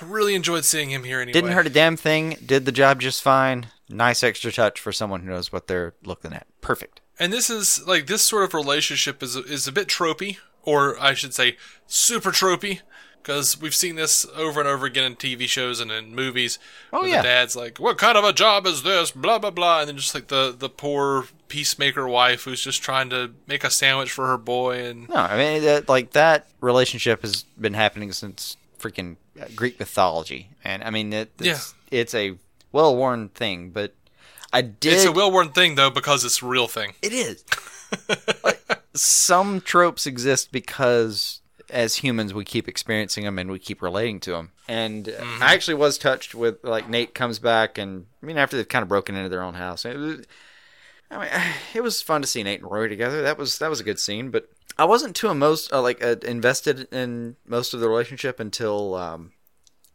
I 0.00 0.04
really 0.04 0.34
enjoyed 0.34 0.64
seeing 0.64 0.90
him 0.90 1.04
here 1.04 1.20
anyway. 1.20 1.32
Didn't 1.32 1.52
hurt 1.52 1.66
a 1.66 1.70
damn 1.70 1.96
thing. 1.96 2.36
Did 2.44 2.64
the 2.64 2.72
job 2.72 3.00
just 3.00 3.22
fine. 3.22 3.66
Nice 3.88 4.22
extra 4.22 4.52
touch 4.52 4.80
for 4.80 4.92
someone 4.92 5.20
who 5.22 5.30
knows 5.30 5.52
what 5.52 5.66
they're 5.68 5.94
looking 6.04 6.32
at. 6.32 6.46
Perfect. 6.60 7.00
And 7.18 7.32
this 7.32 7.48
is 7.48 7.86
like 7.86 8.06
this 8.06 8.22
sort 8.22 8.44
of 8.44 8.52
relationship 8.54 9.22
is 9.22 9.36
is 9.36 9.66
a 9.66 9.72
bit 9.72 9.88
tropey, 9.88 10.38
or 10.62 11.00
I 11.00 11.14
should 11.14 11.32
say, 11.32 11.56
super 11.86 12.30
tropey, 12.30 12.80
because 13.22 13.58
we've 13.58 13.74
seen 13.74 13.96
this 13.96 14.26
over 14.36 14.60
and 14.60 14.68
over 14.68 14.84
again 14.84 15.04
in 15.04 15.16
TV 15.16 15.48
shows 15.48 15.80
and 15.80 15.90
in 15.90 16.14
movies. 16.14 16.58
Oh, 16.92 17.04
yeah. 17.06 17.18
the 17.18 17.22
dad's 17.28 17.56
like, 17.56 17.78
"What 17.78 17.96
kind 17.96 18.18
of 18.18 18.24
a 18.24 18.32
job 18.34 18.66
is 18.66 18.82
this?" 18.82 19.12
Blah 19.12 19.38
blah 19.38 19.50
blah, 19.50 19.80
and 19.80 19.88
then 19.88 19.96
just 19.96 20.14
like 20.14 20.28
the 20.28 20.54
the 20.56 20.68
poor 20.68 21.24
peacemaker 21.48 22.06
wife 22.06 22.44
who's 22.44 22.62
just 22.62 22.82
trying 22.82 23.08
to 23.10 23.32
make 23.46 23.64
a 23.64 23.70
sandwich 23.70 24.12
for 24.12 24.26
her 24.26 24.36
boy, 24.38 24.84
and 24.84 25.08
No, 25.08 25.16
I 25.16 25.38
mean 25.38 25.62
that, 25.62 25.88
like 25.88 26.10
that 26.12 26.48
relationship 26.60 27.22
has 27.22 27.44
been 27.58 27.74
happening 27.74 28.12
since 28.12 28.56
freaking 28.78 29.16
Greek 29.54 29.78
mythology, 29.78 30.50
and 30.64 30.82
I 30.82 30.90
mean 30.90 31.12
it, 31.12 31.32
it's, 31.40 31.74
it's 31.90 32.14
a 32.14 32.36
well-worn 32.72 33.28
thing. 33.30 33.70
But 33.70 33.94
I 34.52 34.62
did. 34.62 34.94
it's 34.94 35.04
a 35.04 35.12
well-worn 35.12 35.50
thing 35.50 35.74
though 35.74 35.90
because 35.90 36.24
it's 36.24 36.42
a 36.42 36.46
real 36.46 36.68
thing. 36.68 36.94
It 37.02 37.12
is. 37.12 37.44
like, 38.44 38.62
some 38.94 39.60
tropes 39.60 40.06
exist 40.06 40.52
because 40.52 41.40
as 41.70 41.96
humans 41.96 42.32
we 42.32 42.44
keep 42.44 42.68
experiencing 42.68 43.24
them 43.24 43.38
and 43.38 43.50
we 43.50 43.58
keep 43.58 43.82
relating 43.82 44.20
to 44.20 44.32
them. 44.32 44.52
And 44.68 45.08
uh, 45.08 45.24
I 45.40 45.54
actually 45.54 45.74
was 45.74 45.98
touched 45.98 46.34
with 46.34 46.62
like 46.62 46.88
Nate 46.88 47.14
comes 47.14 47.38
back 47.38 47.78
and 47.78 48.06
I 48.22 48.26
mean 48.26 48.38
after 48.38 48.56
they've 48.56 48.68
kind 48.68 48.82
of 48.82 48.88
broken 48.88 49.14
into 49.14 49.28
their 49.28 49.42
own 49.42 49.54
house. 49.54 49.84
It 49.84 50.26
I 51.10 51.18
mean 51.18 51.28
it 51.74 51.82
was 51.82 52.02
fun 52.02 52.22
to 52.22 52.28
see 52.28 52.42
Nate 52.42 52.60
and 52.60 52.70
Roy 52.70 52.88
together. 52.88 53.22
That 53.22 53.38
was 53.38 53.58
that 53.58 53.70
was 53.70 53.80
a 53.80 53.84
good 53.84 53.98
scene, 53.98 54.30
but 54.30 54.48
I 54.78 54.84
wasn't 54.84 55.16
too 55.16 55.32
most 55.34 55.72
uh, 55.72 55.80
like 55.82 56.04
uh, 56.04 56.16
invested 56.22 56.92
in 56.92 57.36
most 57.46 57.74
of 57.74 57.80
the 57.80 57.88
relationship 57.88 58.40
until 58.40 58.94
um, 58.94 59.32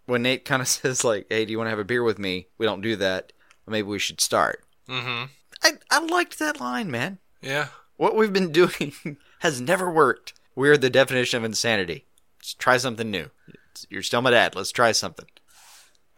when 0.05 0.23
Nate 0.23 0.45
kind 0.45 0.61
of 0.61 0.67
says 0.67 1.03
like, 1.03 1.27
"Hey, 1.29 1.45
do 1.45 1.51
you 1.51 1.57
want 1.57 1.67
to 1.67 1.71
have 1.71 1.79
a 1.79 1.83
beer 1.83 2.03
with 2.03 2.19
me?" 2.19 2.47
We 2.57 2.65
don't 2.65 2.81
do 2.81 2.95
that. 2.97 3.33
Maybe 3.67 3.87
we 3.87 3.99
should 3.99 4.19
start. 4.19 4.63
Mm-hmm. 4.89 5.25
I 5.63 5.71
I 5.89 5.99
liked 6.05 6.39
that 6.39 6.59
line, 6.59 6.91
man. 6.91 7.19
Yeah. 7.41 7.67
What 7.97 8.15
we've 8.15 8.33
been 8.33 8.51
doing 8.51 9.17
has 9.39 9.61
never 9.61 9.89
worked. 9.89 10.33
We're 10.55 10.77
the 10.77 10.89
definition 10.89 11.37
of 11.37 11.43
insanity. 11.43 12.05
Let's 12.39 12.53
try 12.55 12.77
something 12.77 13.09
new. 13.09 13.29
You're 13.89 14.03
still 14.03 14.21
my 14.21 14.31
dad. 14.31 14.55
Let's 14.55 14.71
try 14.71 14.91
something. 14.91 15.27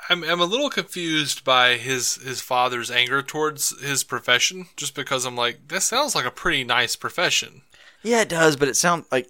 I'm 0.09 0.23
I'm 0.23 0.41
a 0.41 0.45
little 0.45 0.69
confused 0.69 1.43
by 1.43 1.75
his 1.75 2.15
his 2.15 2.41
father's 2.41 2.91
anger 2.91 3.21
towards 3.21 3.79
his 3.81 4.03
profession, 4.03 4.67
just 4.75 4.95
because 4.95 5.25
I'm 5.25 5.35
like, 5.35 5.67
that 5.69 5.81
sounds 5.81 6.15
like 6.15 6.25
a 6.25 6.31
pretty 6.31 6.63
nice 6.63 6.95
profession. 6.95 7.61
Yeah, 8.03 8.21
it 8.21 8.29
does, 8.29 8.55
but 8.57 8.67
it 8.67 8.75
sounds 8.75 9.05
like 9.11 9.27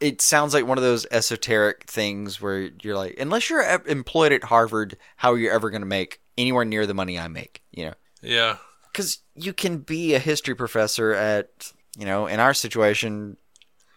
it 0.00 0.20
sounds 0.20 0.52
like 0.52 0.66
one 0.66 0.78
of 0.78 0.84
those 0.84 1.06
esoteric 1.10 1.84
things 1.84 2.40
where 2.40 2.70
you're 2.82 2.96
like, 2.96 3.16
unless 3.18 3.48
you're 3.48 3.62
employed 3.86 4.32
at 4.32 4.44
Harvard, 4.44 4.96
how 5.16 5.32
are 5.32 5.38
you 5.38 5.50
ever 5.50 5.70
going 5.70 5.82
to 5.82 5.86
make 5.86 6.20
anywhere 6.36 6.64
near 6.64 6.86
the 6.86 6.94
money 6.94 7.18
I 7.18 7.28
make? 7.28 7.62
You 7.70 7.86
know, 7.86 7.94
Yeah. 8.20 8.56
because 8.92 9.18
you 9.36 9.52
can 9.52 9.78
be 9.78 10.14
a 10.14 10.18
history 10.18 10.56
professor 10.56 11.12
at, 11.12 11.72
you 11.96 12.04
know, 12.04 12.26
in 12.26 12.40
our 12.40 12.52
situation, 12.52 13.36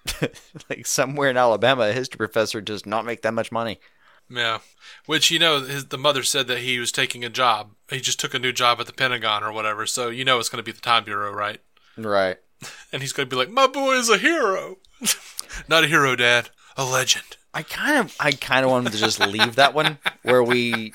like 0.69 0.85
somewhere 0.85 1.29
in 1.29 1.37
Alabama, 1.37 1.83
a 1.89 1.93
history 1.93 2.17
professor 2.17 2.61
does 2.61 2.85
not 2.85 3.05
make 3.05 3.23
that 3.23 3.33
much 3.33 3.51
money. 3.51 3.79
Yeah, 4.29 4.59
which 5.05 5.29
you 5.29 5.39
know, 5.39 5.61
his, 5.61 5.85
the 5.85 5.97
mother 5.97 6.23
said 6.23 6.47
that 6.47 6.59
he 6.59 6.79
was 6.79 6.91
taking 6.91 7.23
a 7.23 7.29
job. 7.29 7.71
He 7.89 7.99
just 7.99 8.19
took 8.19 8.33
a 8.33 8.39
new 8.39 8.51
job 8.51 8.79
at 8.79 8.87
the 8.87 8.93
Pentagon 8.93 9.43
or 9.43 9.51
whatever. 9.51 9.85
So 9.85 10.09
you 10.09 10.25
know 10.25 10.39
it's 10.39 10.49
going 10.49 10.63
to 10.63 10.63
be 10.63 10.71
the 10.71 10.81
Time 10.81 11.03
Bureau, 11.03 11.31
right? 11.31 11.59
Right. 11.97 12.37
And 12.91 13.01
he's 13.01 13.11
going 13.11 13.29
to 13.29 13.35
be 13.35 13.37
like, 13.37 13.51
"My 13.51 13.67
boy 13.67 13.95
is 13.95 14.09
a 14.09 14.17
hero, 14.17 14.77
not 15.67 15.83
a 15.83 15.87
hero, 15.87 16.15
Dad, 16.15 16.49
a 16.77 16.85
legend." 16.85 17.37
I 17.53 17.63
kind 17.63 17.97
of, 17.99 18.15
I 18.19 18.31
kind 18.31 18.65
of 18.65 18.71
wanted 18.71 18.93
to 18.93 18.97
just 18.97 19.19
leave 19.19 19.55
that 19.55 19.73
one 19.73 19.97
where 20.23 20.41
we 20.43 20.93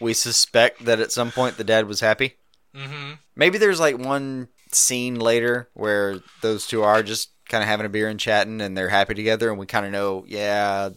we 0.00 0.14
suspect 0.14 0.84
that 0.84 1.00
at 1.00 1.12
some 1.12 1.30
point 1.30 1.56
the 1.56 1.64
dad 1.64 1.86
was 1.86 2.00
happy. 2.00 2.36
Mm-hmm. 2.74 3.12
Maybe 3.36 3.58
there's 3.58 3.80
like 3.80 3.98
one 3.98 4.48
scene 4.72 5.18
later 5.18 5.68
where 5.74 6.20
those 6.42 6.66
two 6.66 6.82
are 6.82 7.02
just 7.02 7.30
kind 7.48 7.62
of 7.62 7.68
having 7.68 7.86
a 7.86 7.90
beer 7.90 8.08
and 8.08 8.18
chatting, 8.18 8.60
and 8.60 8.76
they're 8.76 8.88
happy 8.88 9.14
together, 9.14 9.50
and 9.50 9.58
we 9.58 9.66
kind 9.66 9.86
of 9.86 9.92
know, 9.92 10.24
yeah, 10.26 10.90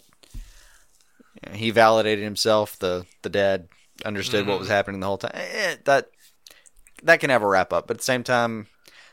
he 1.54 1.72
validated 1.72 2.24
himself. 2.24 2.78
The 2.80 3.06
the 3.22 3.30
dad 3.30 3.68
understood 4.06 4.48
what 4.48 4.56
Mhm. 4.56 4.60
was 4.60 4.68
happening 4.70 5.00
the 5.00 5.08
whole 5.08 5.18
time. 5.18 5.32
Eh, 5.34 5.76
that 5.86 6.10
that 7.04 7.20
can 7.20 7.30
have 7.30 7.44
a 7.44 7.48
wrap 7.48 7.74
up, 7.74 7.88
but 7.88 7.96
at 7.96 8.00
the 8.00 8.04
same 8.06 8.24
time, 8.24 8.68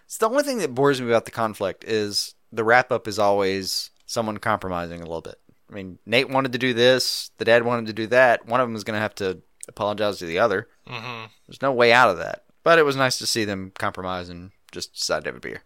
it's 0.05 0.17
the 0.19 0.29
only 0.29 0.43
thing 0.43 0.59
that 0.59 0.75
bores 0.75 1.01
me 1.01 1.09
about 1.09 1.25
the 1.25 1.31
conflict 1.31 1.85
is 1.85 2.35
the 2.53 2.65
wrap 2.65 2.93
up 2.93 3.09
is 3.09 3.19
always 3.19 3.91
someone 4.07 4.39
compromising 4.39 5.01
a 5.01 5.05
little 5.05 5.21
bit. 5.21 5.39
I 5.71 5.75
mean, 5.75 5.99
Nate 6.07 6.29
wanted 6.31 6.53
to 6.53 6.59
do 6.59 6.73
this, 6.75 7.31
the 7.39 7.45
dad 7.45 7.65
wanted 7.65 7.87
to 7.87 7.93
do 7.93 8.07
that. 8.09 8.47
One 8.47 8.61
of 8.61 8.69
them 8.69 8.75
is 8.77 8.85
going 8.85 8.97
to 8.97 9.01
have 9.01 9.15
to 9.17 9.41
apologize 9.69 10.19
to 10.19 10.27
the 10.27 10.39
other. 10.39 10.69
Mm-hmm. 10.89 11.27
There's 11.47 11.63
no 11.63 11.73
way 11.73 11.93
out 11.93 12.11
of 12.11 12.19
that. 12.19 12.45
But 12.65 12.79
it 12.79 12.85
was 12.85 12.97
nice 12.97 13.19
to 13.19 13.27
see 13.27 13.45
them 13.45 13.73
compromise 13.79 14.29
and 14.29 14.51
just 14.73 14.95
decide 14.95 15.25
to 15.25 15.29
have 15.31 15.37
a 15.37 15.41
beer. 15.41 15.63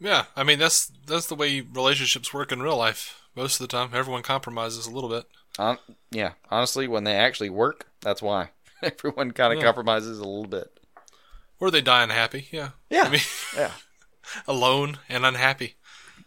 Yeah, 0.00 0.24
I 0.34 0.42
mean 0.44 0.58
that's 0.58 0.86
that's 1.06 1.26
the 1.26 1.34
way 1.34 1.60
relationships 1.60 2.32
work 2.34 2.50
in 2.52 2.62
real 2.62 2.76
life. 2.76 3.22
Most 3.36 3.60
of 3.60 3.68
the 3.68 3.76
time, 3.76 3.90
everyone 3.94 4.22
compromises 4.22 4.86
a 4.86 4.90
little 4.90 5.10
bit. 5.10 5.24
Um, 5.58 5.78
yeah, 6.10 6.32
honestly, 6.50 6.88
when 6.88 7.04
they 7.04 7.14
actually 7.14 7.50
work, 7.50 7.86
that's 8.00 8.22
why 8.22 8.50
everyone 8.82 9.30
kind 9.32 9.52
of 9.52 9.58
Yeah. 9.58 9.64
compromises 9.66 10.18
a 10.18 10.24
little 10.24 10.46
bit. 10.46 10.80
Or 11.60 11.70
they 11.70 11.80
die 11.82 12.02
unhappy. 12.02 12.48
Yeah. 12.50 12.70
Yeah. 12.88 13.02
I 13.02 13.08
mean, 13.10 13.20
Yeah. 13.54 13.72
alone 14.48 14.98
and 15.08 15.24
unhappy. 15.26 15.74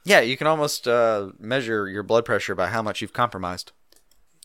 Yeah, 0.06 0.20
you 0.20 0.38
can 0.38 0.48
almost 0.48 0.88
uh, 0.88 1.30
measure 1.40 1.88
your 1.88 2.04
blood 2.04 2.26
pressure 2.26 2.54
by 2.56 2.68
how 2.68 2.82
much 2.82 3.02
you've 3.02 3.14
compromised. 3.14 3.72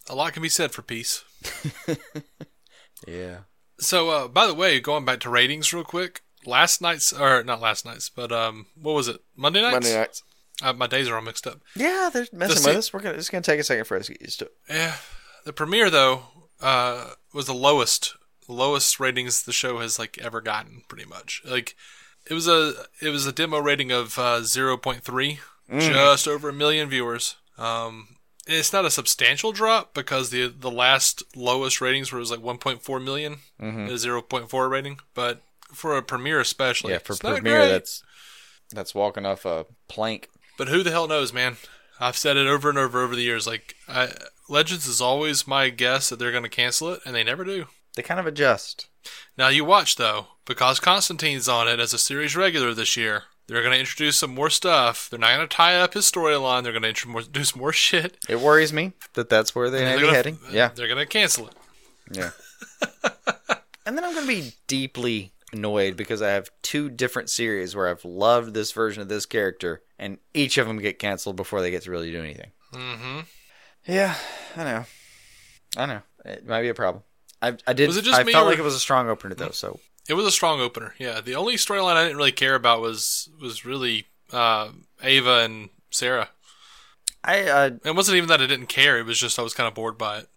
A 0.08 0.14
lot 0.14 0.32
can 0.32 0.42
be 0.42 0.48
said 0.48 0.72
for 0.72 0.82
peace. 0.82 1.24
Yeah. 3.06 3.38
So, 3.78 4.10
uh, 4.10 4.28
by 4.28 4.46
the 4.46 4.54
way, 4.54 4.80
going 4.80 5.04
back 5.04 5.20
to 5.20 5.30
ratings 5.30 5.72
real 5.72 5.84
quick, 5.84 6.22
last 6.46 6.80
night's 6.80 7.12
or 7.12 7.42
not 7.44 7.60
last 7.60 7.84
night's, 7.84 8.08
but 8.08 8.32
um, 8.32 8.66
what 8.80 8.92
was 8.94 9.08
it? 9.08 9.20
Monday 9.36 9.60
nights. 9.60 9.72
Monday 9.74 9.94
nights. 9.98 10.22
Uh, 10.62 10.72
my 10.72 10.86
days 10.88 11.08
are 11.08 11.14
all 11.16 11.22
mixed 11.22 11.46
up. 11.46 11.60
Yeah, 11.76 12.10
they're 12.12 12.26
messing 12.32 12.56
se- 12.56 12.70
with 12.70 12.78
us. 12.78 12.92
We're 12.92 13.00
gonna. 13.00 13.16
It's 13.16 13.30
gonna 13.30 13.42
take 13.42 13.60
a 13.60 13.64
second 13.64 13.84
for 13.84 13.96
us 13.96 14.06
to 14.06 14.12
get 14.12 14.22
used 14.22 14.38
to 14.40 14.46
it. 14.46 14.52
Yeah, 14.68 14.96
the 15.44 15.52
premiere 15.52 15.88
though 15.90 16.22
uh, 16.60 17.10
was 17.32 17.46
the 17.46 17.54
lowest 17.54 18.16
lowest 18.48 18.98
ratings 18.98 19.42
the 19.42 19.52
show 19.52 19.78
has 19.78 19.98
like 19.98 20.18
ever 20.18 20.40
gotten, 20.40 20.82
pretty 20.88 21.04
much. 21.04 21.42
Like 21.44 21.76
it 22.28 22.34
was 22.34 22.48
a 22.48 22.72
it 23.00 23.10
was 23.10 23.26
a 23.26 23.32
demo 23.32 23.58
rating 23.58 23.92
of 23.92 24.18
uh, 24.18 24.42
zero 24.42 24.76
point 24.76 25.02
three, 25.04 25.38
just 25.70 26.26
over 26.26 26.48
a 26.48 26.52
million 26.52 26.88
viewers. 26.88 27.36
Um, 27.56 28.16
it's 28.48 28.72
not 28.72 28.84
a 28.86 28.90
substantial 28.90 29.52
drop 29.52 29.94
because 29.94 30.30
the 30.30 30.48
the 30.48 30.70
last 30.70 31.22
lowest 31.36 31.80
ratings 31.80 32.10
was 32.12 32.30
like 32.30 32.40
1.4 32.40 33.04
million, 33.04 33.38
a 33.60 33.62
0.4 33.64 34.70
rating. 34.70 34.98
But 35.14 35.42
for 35.72 35.96
a 35.96 36.02
premiere, 36.02 36.40
especially, 36.40 36.92
Yeah, 36.92 36.98
for 36.98 37.12
it's 37.12 37.20
premiere, 37.20 37.68
that's 37.68 38.02
that's 38.70 38.94
walking 38.94 39.26
off 39.26 39.44
a 39.44 39.66
plank. 39.88 40.28
But 40.56 40.68
who 40.68 40.82
the 40.82 40.90
hell 40.90 41.08
knows, 41.08 41.32
man? 41.32 41.56
I've 42.00 42.16
said 42.16 42.36
it 42.36 42.46
over 42.46 42.68
and 42.68 42.78
over 42.78 43.02
over 43.02 43.16
the 43.16 43.22
years. 43.22 43.46
Like 43.46 43.74
I, 43.88 44.12
Legends 44.48 44.86
is 44.86 45.00
always 45.00 45.46
my 45.46 45.68
guess 45.70 46.08
that 46.10 46.18
they're 46.18 46.32
going 46.32 46.42
to 46.44 46.48
cancel 46.48 46.92
it, 46.92 47.00
and 47.04 47.14
they 47.14 47.24
never 47.24 47.44
do. 47.44 47.66
They 47.96 48.02
kind 48.02 48.20
of 48.20 48.26
adjust. 48.26 48.88
Now 49.36 49.48
you 49.48 49.64
watch 49.64 49.96
though, 49.96 50.26
because 50.44 50.80
Constantine's 50.80 51.48
on 51.48 51.68
it 51.68 51.80
as 51.80 51.92
a 51.94 51.98
series 51.98 52.36
regular 52.36 52.74
this 52.74 52.96
year. 52.96 53.24
They're 53.46 53.62
going 53.62 53.72
to 53.72 53.80
introduce 53.80 54.18
some 54.18 54.34
more 54.34 54.50
stuff. 54.50 55.08
They're 55.08 55.18
not 55.18 55.34
going 55.34 55.48
to 55.48 55.56
tie 55.56 55.80
up 55.80 55.94
his 55.94 56.04
storyline. 56.04 56.62
They're 56.62 56.72
going 56.72 56.82
to 56.82 56.88
introduce 56.90 57.56
more 57.56 57.72
shit. 57.72 58.18
It 58.28 58.40
worries 58.40 58.74
me 58.74 58.92
that 59.14 59.30
that's 59.30 59.54
where 59.54 59.70
they 59.70 59.84
gonna- 59.84 60.12
heading. 60.12 60.38
Yeah, 60.52 60.68
they're 60.74 60.86
going 60.86 60.98
to 60.98 61.06
cancel 61.06 61.48
it. 61.48 61.54
yeah. 62.12 62.30
and 63.86 63.96
then 63.96 64.04
I'm 64.04 64.12
going 64.14 64.26
to 64.26 64.28
be 64.28 64.52
deeply 64.66 65.32
annoyed 65.52 65.96
because 65.96 66.20
I 66.22 66.30
have 66.30 66.50
two 66.62 66.88
different 66.90 67.30
series 67.30 67.74
where 67.74 67.88
I've 67.88 68.04
loved 68.04 68.54
this 68.54 68.72
version 68.72 69.02
of 69.02 69.08
this 69.08 69.26
character, 69.26 69.82
and 69.98 70.18
each 70.34 70.58
of 70.58 70.66
them 70.66 70.78
get 70.78 70.98
canceled 70.98 71.36
before 71.36 71.60
they 71.60 71.70
get 71.70 71.82
to 71.82 71.90
really 71.90 72.10
do 72.10 72.20
anything. 72.22 72.50
Mm-hmm. 72.74 73.20
Yeah, 73.86 74.14
I 74.56 74.64
know. 74.64 74.84
I 75.76 75.86
know. 75.86 76.00
It 76.24 76.46
might 76.46 76.62
be 76.62 76.68
a 76.68 76.74
problem. 76.74 77.02
I, 77.40 77.56
I 77.66 77.72
did. 77.72 77.86
Was 77.86 77.96
it 77.96 78.04
just 78.04 78.18
I 78.20 78.24
me 78.24 78.32
felt 78.32 78.46
or- 78.46 78.50
like 78.50 78.58
it 78.58 78.62
was 78.62 78.74
a 78.74 78.80
strong 78.80 79.08
opener 79.08 79.34
though. 79.34 79.50
So 79.50 79.78
It 80.08 80.14
was 80.14 80.26
a 80.26 80.30
strong 80.32 80.60
opener. 80.60 80.94
Yeah, 80.98 81.20
the 81.20 81.36
only 81.36 81.54
storyline 81.56 81.94
I 81.96 82.02
didn't 82.02 82.16
really 82.18 82.32
care 82.32 82.54
about 82.54 82.80
was 82.80 83.30
was 83.40 83.64
really 83.64 84.06
uh, 84.32 84.70
Ava 85.02 85.40
and 85.44 85.70
Sarah. 85.90 86.28
I 87.24 87.42
uh, 87.48 87.70
It 87.84 87.94
wasn't 87.94 88.16
even 88.16 88.28
that 88.28 88.40
I 88.42 88.46
didn't 88.46 88.66
care. 88.66 88.98
It 88.98 89.06
was 89.06 89.18
just 89.18 89.38
I 89.38 89.42
was 89.42 89.54
kind 89.54 89.68
of 89.68 89.74
bored 89.74 89.96
by 89.96 90.18
it. 90.18 90.28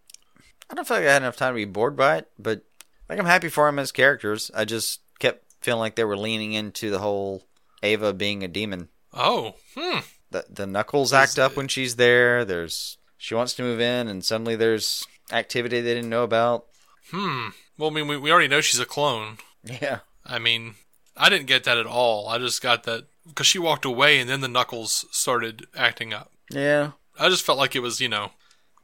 I 0.69 0.74
don't 0.76 0.88
feel 0.88 0.97
like 0.97 1.06
I 1.08 1.12
had 1.13 1.21
enough 1.24 1.36
time 1.38 1.54
to 1.54 1.58
be 1.58 1.65
bored 1.65 1.97
by 1.97 2.17
it, 2.17 2.30
but 2.39 2.63
like 3.12 3.19
I'm 3.19 3.26
happy 3.26 3.50
for 3.50 3.65
them 3.65 3.78
as 3.78 3.91
characters. 3.91 4.50
I 4.56 4.63
just 4.63 5.02
kept 5.19 5.43
feeling 5.60 5.82
like 5.82 5.95
they 5.95 6.06
were 6.06 6.17
leaning 6.17 6.54
into 6.54 6.89
the 6.89 7.00
whole 7.00 7.43
Ava 7.84 8.13
being 8.13 8.41
a 8.41 8.47
demon. 8.47 8.88
Oh, 9.13 9.56
hmm. 9.78 10.00
The 10.32 10.45
the 10.50 10.65
Knuckles 10.65 11.12
act 11.12 11.38
up 11.38 11.58
when 11.58 11.67
she's 11.67 11.97
there. 11.97 12.45
There's 12.45 12.97
she 13.17 13.36
wants 13.36 13.54
to 13.56 13.63
move 13.63 13.82
in, 13.82 14.08
and 14.08 14.24
suddenly 14.24 14.56
there's 14.56 15.06
activity 15.32 15.82
they 15.82 15.93
didn't 15.93 16.10
know 16.10 16.24
about. 16.24 16.67
Hmm. 17.12 17.50
Well, 17.78 17.89
I 17.89 17.93
mean, 17.93 18.08
we, 18.08 18.17
we 18.17 18.32
already 18.32 18.47
know 18.47 18.62
she's 18.62 18.80
a 18.80 18.86
clone. 18.86 19.38
Yeah, 19.63 20.00
I 20.26 20.39
mean, 20.39 20.76
I 21.17 21.28
didn't 21.30 21.47
get 21.47 21.65
that 21.65 21.78
at 21.78 21.86
all. 21.86 22.30
I 22.30 22.38
just 22.38 22.62
got 22.62 22.84
that 22.84 23.08
because 23.28 23.45
she 23.45 23.60
walked 23.60 23.84
away 23.84 24.19
and 24.19 24.30
then 24.30 24.39
the 24.39 24.47
Knuckles 24.47 25.06
started 25.12 25.67
acting 25.76 26.13
up. 26.13 26.32
yeah. 26.50 26.91
I 27.19 27.28
just 27.30 27.43
felt 27.43 27.58
like 27.60 27.76
it 27.76 27.82
was, 27.82 28.00
you 28.00 28.08
know, 28.08 28.32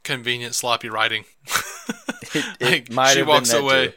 convenient 0.04 0.54
sloppy 0.54 0.88
writing. 0.88 1.24
It, 2.34 2.60
like, 2.60 2.92
might 2.92 3.14
she 3.14 3.18
have 3.20 3.28
walks 3.28 3.50
been 3.50 3.64
that 3.64 3.64
away. 3.64 3.86
too. 3.88 3.94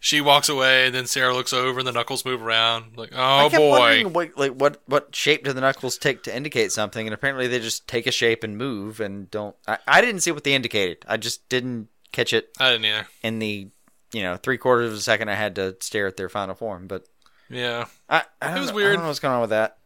She 0.00 0.20
walks 0.20 0.48
away, 0.48 0.86
and 0.86 0.94
then 0.94 1.06
Sarah 1.06 1.34
looks 1.34 1.52
over, 1.52 1.78
and 1.80 1.88
the 1.88 1.92
Knuckles 1.92 2.24
move 2.24 2.42
around. 2.42 2.96
Like, 2.96 3.10
oh 3.14 3.46
I 3.46 3.48
kept 3.48 3.56
boy. 3.56 3.70
wondering 3.70 4.12
what 4.12 4.36
like 4.38 4.52
what 4.52 4.82
what 4.86 5.14
shape 5.14 5.44
do 5.44 5.52
the 5.52 5.60
knuckles 5.60 5.98
take 5.98 6.22
to 6.24 6.36
indicate 6.36 6.72
something, 6.72 7.06
and 7.06 7.14
apparently 7.14 7.46
they 7.46 7.58
just 7.60 7.86
take 7.88 8.06
a 8.06 8.12
shape 8.12 8.44
and 8.44 8.56
move 8.58 9.00
and 9.00 9.30
don't. 9.30 9.56
I, 9.66 9.78
I 9.86 10.00
didn't 10.00 10.20
see 10.22 10.30
what 10.32 10.44
they 10.44 10.54
indicated. 10.54 11.04
I 11.08 11.16
just 11.16 11.48
didn't 11.48 11.88
catch 12.12 12.32
it 12.32 12.50
I 12.60 12.70
didn't 12.70 12.84
either. 12.86 13.06
in 13.22 13.38
the 13.40 13.68
you 14.12 14.22
know 14.22 14.36
three 14.36 14.58
quarters 14.58 14.90
of 14.92 14.96
a 14.96 15.00
second 15.00 15.28
I 15.28 15.34
had 15.34 15.56
to 15.56 15.76
stare 15.80 16.06
at 16.06 16.16
their 16.16 16.28
final 16.28 16.54
form. 16.54 16.86
But 16.86 17.04
Yeah, 17.50 17.86
I, 18.08 18.22
I 18.40 18.50
don't 18.52 18.60
was 18.60 18.68
know, 18.68 18.72
I 18.72 18.76
weird. 18.76 18.94
don't 18.94 19.02
know 19.02 19.08
what's 19.08 19.20
going 19.20 19.34
on 19.34 19.40
with 19.40 19.50
that. 19.50 19.78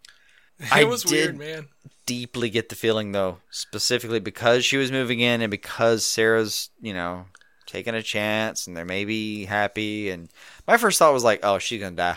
it 0.61 0.67
I 0.73 0.85
was 0.85 1.05
weird, 1.07 1.39
man. 1.39 1.69
deeply 2.07 2.51
get 2.51 2.69
the 2.69 2.75
feeling 2.75 3.13
though, 3.13 3.39
specifically 3.51 4.21
because 4.21 4.65
she 4.65 4.77
was 4.77 4.91
moving 4.93 5.21
in 5.21 5.41
and 5.41 5.51
because 5.51 6.05
Sarah's 6.05 6.71
you 6.81 6.93
know 6.93 7.27
taking 7.69 7.95
a 7.95 8.03
chance 8.03 8.67
and 8.67 8.77
they 8.77 8.83
may 8.83 9.05
be 9.05 9.45
happy. 9.45 10.11
And 10.11 10.29
my 10.67 10.77
first 10.79 10.99
thought 10.99 11.13
was 11.13 11.23
like, 11.23 11.41
oh, 11.45 11.59
she's 11.59 11.81
gonna 11.81 11.95
die. 11.95 12.17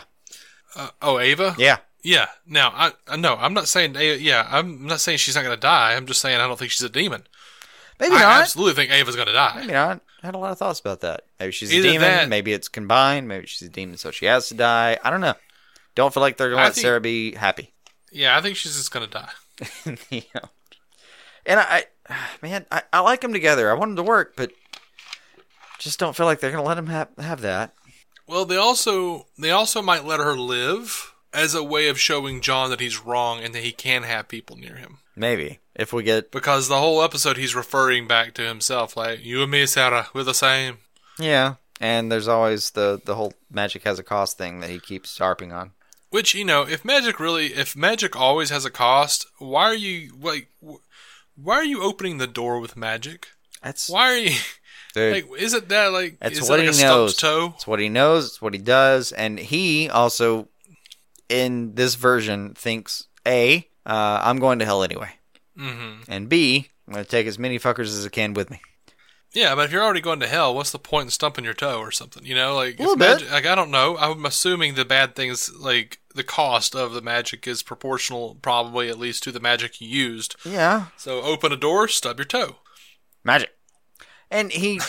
Uh, 0.74 0.88
oh, 1.02 1.18
Ava. 1.20 1.54
Yeah, 1.58 1.76
Yeah. 2.02 2.26
Now, 2.46 2.70
I, 2.74 2.92
I 3.06 3.16
no, 3.16 3.36
I'm 3.36 3.52
not 3.54 3.68
saying. 3.68 3.94
A- 3.96 4.16
Yeah, 4.18 4.48
I'm 4.50 4.86
not 4.86 5.00
saying 5.00 5.18
she's 5.18 5.34
not 5.36 5.44
gonna 5.44 5.56
die. 5.56 5.94
I'm 5.94 6.06
just 6.06 6.20
saying 6.20 6.40
I 6.40 6.46
don't 6.48 6.58
think 6.58 6.70
she's 6.72 6.82
a 6.82 6.88
demon. 6.88 7.24
maybe 8.00 8.16
I 8.16 8.20
not. 8.20 8.40
absolutely 8.40 8.74
think 8.74 8.90
Ava's 8.90 9.14
gonna 9.14 9.32
die. 9.32 9.56
Maybe 9.60 9.72
not. 9.74 10.00
I 10.22 10.26
had 10.26 10.34
a 10.34 10.38
lot 10.38 10.52
of 10.52 10.58
thoughts 10.58 10.80
about 10.80 11.00
that. 11.00 11.22
Maybe 11.38 11.52
she's 11.52 11.70
a 11.72 11.82
demon. 11.82 12.00
that- 12.00 12.28
Maybe 12.28 12.52
it's 12.52 12.68
combined. 12.68 13.28
Maybe 13.28 13.46
she's 13.46 13.68
a 13.68 13.70
demon, 13.70 13.96
so 13.98 14.10
she 14.10 14.26
has 14.26 14.48
to 14.48 14.54
die. 14.54 14.98
I 15.04 15.10
don't 15.10 15.20
know. 15.20 15.34
Don't 15.94 16.12
feel 16.14 16.22
like 16.22 16.36
they're 16.38 16.48
gonna 16.50 16.62
I 16.62 16.66
let 16.66 16.74
think- 16.74 16.82
Sarah 16.82 17.00
be 17.00 17.34
happy. 17.34 17.72
Yeah, 18.10 18.36
I 18.36 18.40
think 18.40 18.56
she's 18.56 18.74
just 18.76 18.90
gonna 18.90 19.06
die. 19.06 19.30
you 20.10 20.22
know. 20.34 20.48
And 21.44 21.60
I, 21.60 21.84
I 22.08 22.16
man, 22.42 22.64
I, 22.70 22.82
I 22.92 23.00
like 23.00 23.20
them 23.20 23.32
together. 23.34 23.70
I 23.70 23.74
want 23.74 23.90
them 23.90 23.96
to 23.96 24.08
work, 24.08 24.34
but 24.36 24.50
just 25.82 25.98
don't 25.98 26.14
feel 26.16 26.26
like 26.26 26.40
they're 26.40 26.50
gonna 26.50 26.62
let 26.62 26.78
him 26.78 26.86
have 26.86 27.08
have 27.18 27.40
that. 27.42 27.74
Well, 28.26 28.44
they 28.44 28.56
also 28.56 29.26
they 29.38 29.50
also 29.50 29.82
might 29.82 30.04
let 30.04 30.20
her 30.20 30.34
live 30.36 31.12
as 31.34 31.54
a 31.54 31.62
way 31.64 31.88
of 31.88 31.98
showing 31.98 32.40
John 32.40 32.70
that 32.70 32.80
he's 32.80 33.00
wrong 33.04 33.40
and 33.40 33.54
that 33.54 33.62
he 33.62 33.72
can 33.72 34.02
have 34.04 34.28
people 34.28 34.56
near 34.56 34.76
him. 34.76 34.98
Maybe 35.16 35.58
if 35.74 35.92
we 35.92 36.02
get 36.02 36.30
Because 36.30 36.68
the 36.68 36.78
whole 36.78 37.02
episode 37.02 37.36
he's 37.36 37.54
referring 37.54 38.06
back 38.06 38.34
to 38.34 38.42
himself, 38.42 38.96
like 38.96 39.24
you 39.24 39.42
and 39.42 39.50
me, 39.50 39.66
Sarah, 39.66 40.08
we're 40.14 40.22
the 40.24 40.34
same. 40.34 40.78
yeah. 41.18 41.54
And 41.80 42.12
there's 42.12 42.28
always 42.28 42.70
the 42.70 43.00
the 43.04 43.16
whole 43.16 43.34
magic 43.50 43.82
has 43.82 43.98
a 43.98 44.04
cost 44.04 44.38
thing 44.38 44.60
that 44.60 44.70
he 44.70 44.78
keeps 44.78 45.18
harping 45.18 45.52
on. 45.52 45.72
Which 46.10 46.32
you 46.32 46.44
know, 46.44 46.62
if 46.62 46.84
magic 46.84 47.18
really, 47.18 47.46
if 47.46 47.74
magic 47.74 48.14
always 48.14 48.50
has 48.50 48.64
a 48.64 48.70
cost, 48.70 49.26
why 49.38 49.64
are 49.64 49.74
you 49.74 50.12
like, 50.20 50.46
why 51.34 51.54
are 51.56 51.64
you 51.64 51.82
opening 51.82 52.18
the 52.18 52.28
door 52.28 52.60
with 52.60 52.76
magic? 52.76 53.28
That's 53.62 53.88
Why 53.88 54.12
are 54.12 54.16
you? 54.16 54.36
Dude, 54.94 55.12
Like, 55.12 55.40
is 55.40 55.54
it 55.54 55.68
that 55.68 55.92
like? 55.92 56.18
That's 56.20 56.40
what 56.48 56.58
like 56.60 56.74
he 56.74 56.82
knows. 56.82 57.16
toe? 57.16 57.52
It's 57.56 57.66
what 57.66 57.80
he 57.80 57.88
knows. 57.88 58.26
It's 58.26 58.42
what 58.42 58.54
he 58.54 58.60
does. 58.60 59.12
And 59.12 59.38
he 59.38 59.88
also, 59.88 60.48
in 61.28 61.74
this 61.74 61.94
version, 61.94 62.54
thinks 62.54 63.06
A, 63.26 63.68
uh, 63.86 64.20
I'm 64.22 64.38
going 64.38 64.58
to 64.60 64.64
hell 64.64 64.82
anyway. 64.82 65.10
hmm 65.56 66.00
And 66.08 66.28
B, 66.28 66.68
I'm 66.86 66.94
going 66.94 67.04
to 67.04 67.10
take 67.10 67.26
as 67.26 67.38
many 67.38 67.58
fuckers 67.58 67.86
as 67.96 68.04
I 68.06 68.08
can 68.08 68.34
with 68.34 68.50
me. 68.50 68.60
Yeah, 69.34 69.54
but 69.54 69.64
if 69.64 69.72
you're 69.72 69.82
already 69.82 70.02
going 70.02 70.20
to 70.20 70.26
hell, 70.26 70.54
what's 70.54 70.72
the 70.72 70.78
point 70.78 71.06
in 71.06 71.10
stumping 71.10 71.44
your 71.46 71.54
toe 71.54 71.78
or 71.78 71.90
something? 71.90 72.22
You 72.26 72.34
know, 72.34 72.54
like 72.54 72.74
if 72.74 72.80
little 72.80 72.96
bit. 72.96 73.08
magic, 73.14 73.30
like 73.32 73.46
I 73.46 73.54
don't 73.54 73.70
know. 73.70 73.96
I'm 73.96 74.26
assuming 74.26 74.74
the 74.74 74.84
bad 74.84 75.16
things, 75.16 75.50
like 75.58 76.00
the 76.14 76.22
cost 76.22 76.74
of 76.76 76.92
the 76.92 77.00
magic, 77.00 77.46
is 77.48 77.62
proportional, 77.62 78.34
probably 78.42 78.90
at 78.90 78.98
least 78.98 79.22
to 79.22 79.32
the 79.32 79.40
magic 79.40 79.80
you 79.80 79.88
used. 79.88 80.36
Yeah. 80.44 80.88
So 80.98 81.22
open 81.22 81.50
a 81.50 81.56
door, 81.56 81.88
stub 81.88 82.18
your 82.18 82.26
toe. 82.26 82.56
Magic. 83.24 83.48
And 84.32 84.50
he 84.50 84.80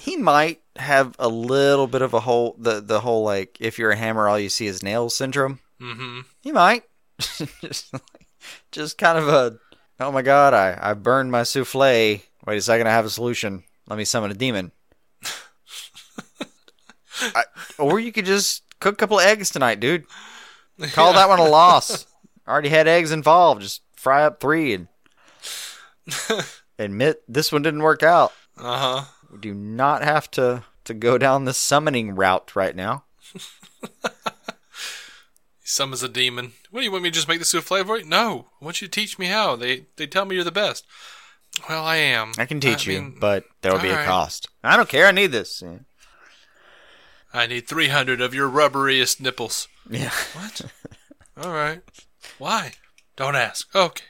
he 0.00 0.16
might 0.16 0.60
have 0.74 1.14
a 1.20 1.28
little 1.28 1.86
bit 1.86 2.02
of 2.02 2.14
a 2.14 2.20
whole 2.20 2.56
the 2.58 2.80
the 2.80 3.00
whole 3.00 3.22
like 3.22 3.56
if 3.60 3.78
you're 3.78 3.92
a 3.92 3.96
hammer 3.96 4.28
all 4.28 4.38
you 4.38 4.48
see 4.48 4.66
is 4.66 4.82
nails 4.82 5.14
syndrome. 5.14 5.60
hmm 5.80 6.20
He 6.42 6.50
might. 6.50 6.82
just 7.18 7.92
like, 7.92 8.26
just 8.72 8.98
kind 8.98 9.18
of 9.18 9.28
a 9.28 9.56
oh 10.00 10.10
my 10.10 10.22
god, 10.22 10.52
I 10.52 10.76
I 10.80 10.94
burned 10.94 11.30
my 11.30 11.42
souffle. 11.42 12.20
Wait 12.44 12.58
a 12.58 12.60
second, 12.60 12.88
I 12.88 12.90
have 12.90 13.04
a 13.04 13.10
solution. 13.10 13.62
Let 13.86 13.98
me 13.98 14.04
summon 14.04 14.32
a 14.32 14.34
demon. 14.34 14.72
I, 17.20 17.44
or 17.78 18.00
you 18.00 18.10
could 18.10 18.26
just 18.26 18.64
cook 18.80 18.94
a 18.94 18.96
couple 18.96 19.20
of 19.20 19.24
eggs 19.26 19.50
tonight, 19.50 19.78
dude. 19.78 20.06
Call 20.92 21.12
that 21.12 21.28
one 21.28 21.38
a 21.38 21.44
loss. 21.44 22.06
Already 22.48 22.70
had 22.70 22.88
eggs 22.88 23.12
involved. 23.12 23.62
Just 23.62 23.82
fry 23.94 24.24
up 24.24 24.40
three 24.40 24.74
and 24.74 24.88
admit 26.80 27.22
this 27.28 27.52
one 27.52 27.62
didn't 27.62 27.82
work 27.82 28.02
out. 28.02 28.32
Uh 28.62 28.78
huh. 28.78 29.04
We 29.32 29.38
do 29.38 29.54
not 29.54 30.02
have 30.04 30.30
to 30.32 30.62
to 30.84 30.94
go 30.94 31.18
down 31.18 31.44
the 31.44 31.52
summoning 31.52 32.14
route 32.14 32.54
right 32.54 32.76
now. 32.76 33.04
Summons 35.64 36.02
a 36.02 36.08
demon. 36.08 36.52
What 36.70 36.80
do 36.80 36.84
you 36.84 36.92
want 36.92 37.02
me 37.04 37.10
to 37.10 37.14
just 37.14 37.28
make 37.28 37.40
the 37.40 37.44
souffle 37.44 37.84
for 37.84 37.98
you? 37.98 38.04
No, 38.04 38.46
I 38.60 38.64
want 38.64 38.80
you 38.80 38.86
to 38.86 38.90
teach 38.90 39.18
me 39.18 39.26
how. 39.26 39.56
They 39.56 39.86
they 39.96 40.06
tell 40.06 40.24
me 40.26 40.36
you're 40.36 40.44
the 40.44 40.52
best. 40.52 40.86
Well, 41.68 41.84
I 41.84 41.96
am. 41.96 42.32
I 42.38 42.46
can 42.46 42.60
teach 42.60 42.86
you, 42.86 43.00
mean, 43.00 43.16
but 43.20 43.44
there 43.62 43.72
will 43.72 43.80
be 43.80 43.88
a 43.88 43.92
alright. 43.92 44.06
cost. 44.06 44.48
I 44.62 44.76
don't 44.76 44.88
care. 44.88 45.06
I 45.06 45.12
need 45.12 45.32
this. 45.32 45.60
Yeah. 45.60 45.78
I 47.34 47.46
need 47.46 47.66
300 47.66 48.20
of 48.20 48.32
your 48.32 48.48
rubberiest 48.48 49.20
nipples. 49.20 49.68
Yeah. 49.90 50.12
What? 50.34 50.62
All 51.36 51.52
right. 51.52 51.82
Why? 52.38 52.72
Don't 53.16 53.36
ask. 53.36 53.74
Okay. 53.74 54.04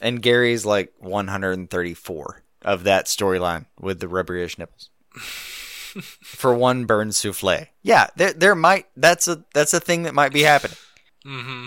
And 0.00 0.22
Gary's 0.22 0.64
like 0.64 0.92
134 0.98 2.42
of 2.62 2.84
that 2.84 3.06
storyline 3.06 3.66
with 3.78 4.00
the 4.00 4.08
rubberish 4.08 4.58
nipples. 4.58 4.90
For 6.22 6.54
one 6.54 6.84
burn 6.84 7.10
souffle. 7.10 7.66
Yeah, 7.82 8.06
there 8.14 8.32
there 8.32 8.54
might 8.54 8.86
that's 8.96 9.26
a 9.26 9.44
that's 9.54 9.74
a 9.74 9.80
thing 9.80 10.04
that 10.04 10.14
might 10.14 10.32
be 10.32 10.42
happening. 10.42 10.76
Mm-hmm. 11.26 11.66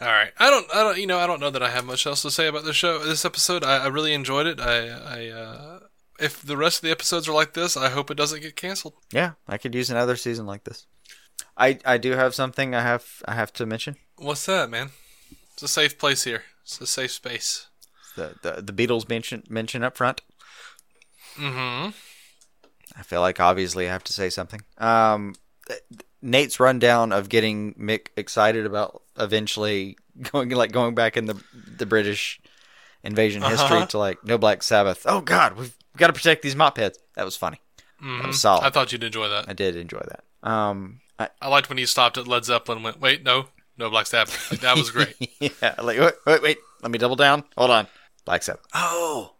All 0.00 0.06
right. 0.06 0.32
I 0.38 0.50
don't. 0.50 0.66
I 0.72 0.82
don't. 0.82 0.98
You 0.98 1.06
know. 1.06 1.18
I 1.18 1.26
don't 1.26 1.40
know 1.40 1.50
that 1.50 1.62
I 1.62 1.70
have 1.70 1.84
much 1.84 2.06
else 2.06 2.22
to 2.22 2.30
say 2.30 2.46
about 2.46 2.64
this 2.64 2.76
show. 2.76 2.98
This 2.98 3.24
episode. 3.24 3.64
I, 3.64 3.84
I 3.84 3.86
really 3.88 4.12
enjoyed 4.12 4.46
it. 4.46 4.60
I. 4.60 4.88
I. 4.88 5.28
Uh, 5.28 5.78
if 6.20 6.42
the 6.42 6.56
rest 6.56 6.78
of 6.78 6.82
the 6.82 6.90
episodes 6.90 7.28
are 7.28 7.32
like 7.32 7.54
this, 7.54 7.76
I 7.76 7.90
hope 7.90 8.10
it 8.10 8.16
doesn't 8.16 8.42
get 8.42 8.56
canceled. 8.56 8.94
Yeah, 9.12 9.32
I 9.46 9.56
could 9.56 9.74
use 9.74 9.90
another 9.90 10.16
season 10.16 10.46
like 10.46 10.64
this. 10.64 10.86
I 11.56 11.78
I 11.84 11.98
do 11.98 12.12
have 12.12 12.34
something 12.34 12.74
I 12.74 12.82
have 12.82 13.22
I 13.26 13.34
have 13.34 13.52
to 13.54 13.66
mention. 13.66 13.96
What's 14.16 14.46
that, 14.46 14.70
man? 14.70 14.90
It's 15.54 15.62
a 15.62 15.68
safe 15.68 15.98
place 15.98 16.24
here. 16.24 16.44
It's 16.62 16.80
a 16.80 16.86
safe 16.86 17.12
space. 17.12 17.68
The 18.18 18.34
the, 18.42 18.62
the 18.62 18.72
Beatles 18.72 19.08
mention 19.08 19.42
mention 19.48 19.82
up 19.82 19.96
front. 19.96 20.20
Mm-hmm. 21.36 21.90
I 22.98 23.02
feel 23.02 23.20
like 23.20 23.40
obviously 23.40 23.88
I 23.88 23.92
have 23.92 24.04
to 24.04 24.12
say 24.12 24.28
something. 24.30 24.60
Um, 24.78 25.34
Nate's 26.20 26.58
rundown 26.58 27.12
of 27.12 27.28
getting 27.28 27.74
Mick 27.74 28.08
excited 28.16 28.66
about 28.66 29.02
eventually 29.18 29.96
going 30.32 30.50
like 30.50 30.72
going 30.72 30.94
back 30.94 31.16
in 31.16 31.26
the 31.26 31.40
the 31.76 31.86
British 31.86 32.40
invasion 33.04 33.42
history 33.42 33.76
Uh-huh. 33.78 33.86
to 33.86 33.98
like 33.98 34.24
no 34.24 34.36
Black 34.38 34.62
Sabbath. 34.62 35.04
Oh 35.06 35.20
God, 35.20 35.56
we've 35.56 35.76
got 35.96 36.08
to 36.08 36.12
protect 36.12 36.42
these 36.42 36.56
mop 36.56 36.76
heads. 36.76 36.98
That 37.14 37.24
was 37.24 37.36
funny. 37.36 37.60
That 38.00 38.26
was 38.28 38.40
solid. 38.40 38.64
I 38.64 38.70
thought 38.70 38.92
you'd 38.92 39.02
enjoy 39.02 39.28
that. 39.28 39.48
I 39.48 39.52
did 39.54 39.74
enjoy 39.74 40.00
that. 40.08 40.48
Um, 40.48 41.00
I, 41.18 41.28
I 41.42 41.48
liked 41.48 41.68
when 41.68 41.78
you 41.78 41.86
stopped 41.86 42.16
at 42.16 42.28
Led 42.28 42.44
Zeppelin 42.44 42.78
and 42.78 42.84
went, 42.84 43.00
wait, 43.00 43.24
no, 43.24 43.46
no 43.76 43.90
Black 43.90 44.06
Sabbath. 44.06 44.52
Like, 44.52 44.60
that 44.60 44.76
was 44.76 44.92
great. 44.92 45.16
yeah, 45.40 45.74
like 45.82 45.98
wait, 45.98 46.14
wait, 46.24 46.42
wait, 46.42 46.58
let 46.80 46.92
me 46.92 46.98
double 46.98 47.16
down. 47.16 47.42
Hold 47.56 47.70
on, 47.72 47.86
Black 48.28 48.42
Sabbath. 48.42 48.66
oh. 48.74 49.32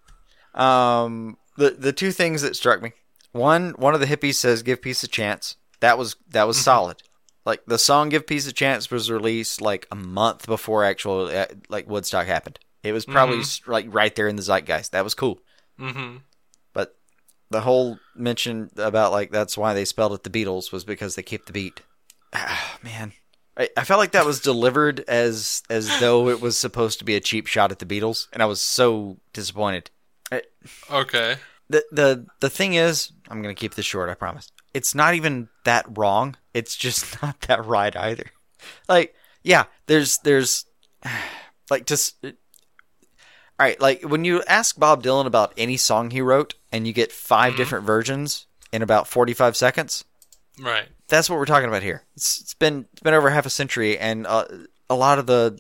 Um, 0.55 1.37
the 1.57 1.71
the 1.71 1.93
two 1.93 2.11
things 2.11 2.43
that 2.43 2.57
struck 2.57 2.83
me. 2.83 2.93
One, 3.33 3.71
one 3.77 3.95
of 3.95 4.01
the 4.01 4.07
hippies 4.07 4.35
says, 4.37 4.63
"Give 4.63 4.81
peace 4.81 5.03
a 5.03 5.09
chance." 5.09 5.57
That 5.81 5.99
was 5.99 6.17
that 6.31 6.47
was 6.47 6.59
solid. 6.59 7.03
Like 7.45 7.63
the 7.67 7.79
song 7.79 8.09
"Give 8.09 8.27
Peace 8.27 8.47
a 8.47 8.53
Chance" 8.53 8.91
was 8.91 9.11
released 9.11 9.61
like 9.61 9.87
a 9.91 9.95
month 9.95 10.47
before 10.47 10.85
actual 10.85 11.27
uh, 11.27 11.47
like 11.69 11.89
Woodstock 11.89 12.27
happened. 12.27 12.59
It 12.83 12.93
was 12.93 13.05
probably 13.05 13.39
Mhm. 13.39 13.69
like 13.69 13.87
right 13.89 14.15
there 14.15 14.29
in 14.29 14.37
the 14.37 14.43
zeitgeist. 14.43 14.93
That 14.93 15.05
was 15.05 15.15
cool. 15.15 15.41
Mm-hmm. 15.79 16.19
But 16.73 16.97
the 17.51 17.61
whole 17.63 17.99
mention 18.15 18.71
about 18.77 19.13
like 19.13 19.31
that's 19.31 19.57
why 19.57 19.75
they 19.75 19.85
spelled 19.85 20.13
it 20.15 20.25
the 20.25 20.31
Beatles 20.31 20.73
was 20.73 20.85
because 20.85 21.15
they 21.15 21.23
kept 21.23 21.47
the 21.47 21.53
beat. 21.53 21.81
Ah, 22.33 22.79
man, 22.83 23.13
I, 23.59 23.69
I 23.77 23.85
felt 23.85 23.99
like 23.99 24.13
that 24.13 24.25
was 24.25 24.41
delivered 24.41 25.01
as 25.09 25.63
as 25.69 26.01
though 26.01 26.29
it 26.29 26.41
was 26.41 26.57
supposed 26.57 26.99
to 27.01 27.05
be 27.05 27.17
a 27.17 27.21
cheap 27.21 27.47
shot 27.47 27.73
at 27.73 27.79
the 27.81 27.87
Beatles, 27.87 28.29
and 28.33 28.43
I 28.43 28.47
was 28.47 28.61
so 28.61 29.19
disappointed. 29.33 29.91
I, 30.31 30.43
Okay. 30.91 31.37
the 31.69 31.85
the 31.91 32.27
the 32.41 32.51
thing 32.51 32.75
is, 32.75 33.13
I'm 33.29 33.43
gonna 33.43 33.55
keep 33.55 33.75
this 33.75 33.87
short. 33.87 34.11
I 34.11 34.15
promise. 34.15 34.51
It's 34.75 34.95
not 34.95 35.15
even 35.15 35.49
that 35.65 35.87
wrong. 35.99 36.37
It's 36.55 36.77
just 36.77 37.21
not 37.23 37.41
that 37.43 37.65
right 37.65 37.97
either. 37.97 38.31
Like, 38.89 39.15
yeah, 39.43 39.65
there's 39.87 40.19
there's 40.19 40.67
like 41.71 41.87
just. 41.87 42.25
Uh, 42.25 42.33
All 43.61 43.67
right, 43.67 43.81
like 43.81 44.03
when 44.03 44.25
you 44.25 44.43
ask 44.47 44.79
Bob 44.79 45.03
Dylan 45.03 45.27
about 45.27 45.53
any 45.57 45.77
song 45.77 46.11
he 46.11 46.21
wrote, 46.21 46.55
and 46.71 46.87
you 46.87 46.93
get 46.93 47.11
5 47.11 47.51
mm-hmm. 47.51 47.57
different 47.57 47.87
versions 47.87 48.47
in 48.73 48.83
about 48.83 49.09
45 49.09 49.57
seconds, 49.57 50.05
Right. 50.61 50.89
That's 51.09 51.29
what 51.29 51.39
we're 51.39 51.47
talking 51.47 51.69
about 51.69 51.83
here. 51.83 52.05
It's, 52.17 52.41
it's 52.41 52.55
been 52.55 52.87
it's 52.93 53.03
been 53.03 53.15
over 53.15 53.31
half 53.31 53.47
a 53.47 53.51
century, 53.51 53.99
and 53.99 54.27
uh, 54.27 54.45
a 54.89 54.95
lot 54.95 55.19
of 55.19 55.27
the 55.27 55.59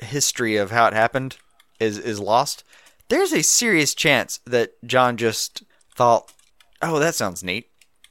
history 0.00 0.56
of 0.56 0.70
how 0.70 0.86
it 0.86 0.94
happened 0.94 1.36
is 1.80 1.98
is 1.98 2.20
lost. 2.20 2.64
There's 3.08 3.32
a 3.32 3.42
serious 3.42 3.94
chance 3.94 4.40
that 4.46 4.72
John 4.84 5.16
just 5.16 5.62
thought, 5.96 6.32
"Oh, 6.80 6.98
that 6.98 7.14
sounds 7.14 7.42
neat," 7.42 7.70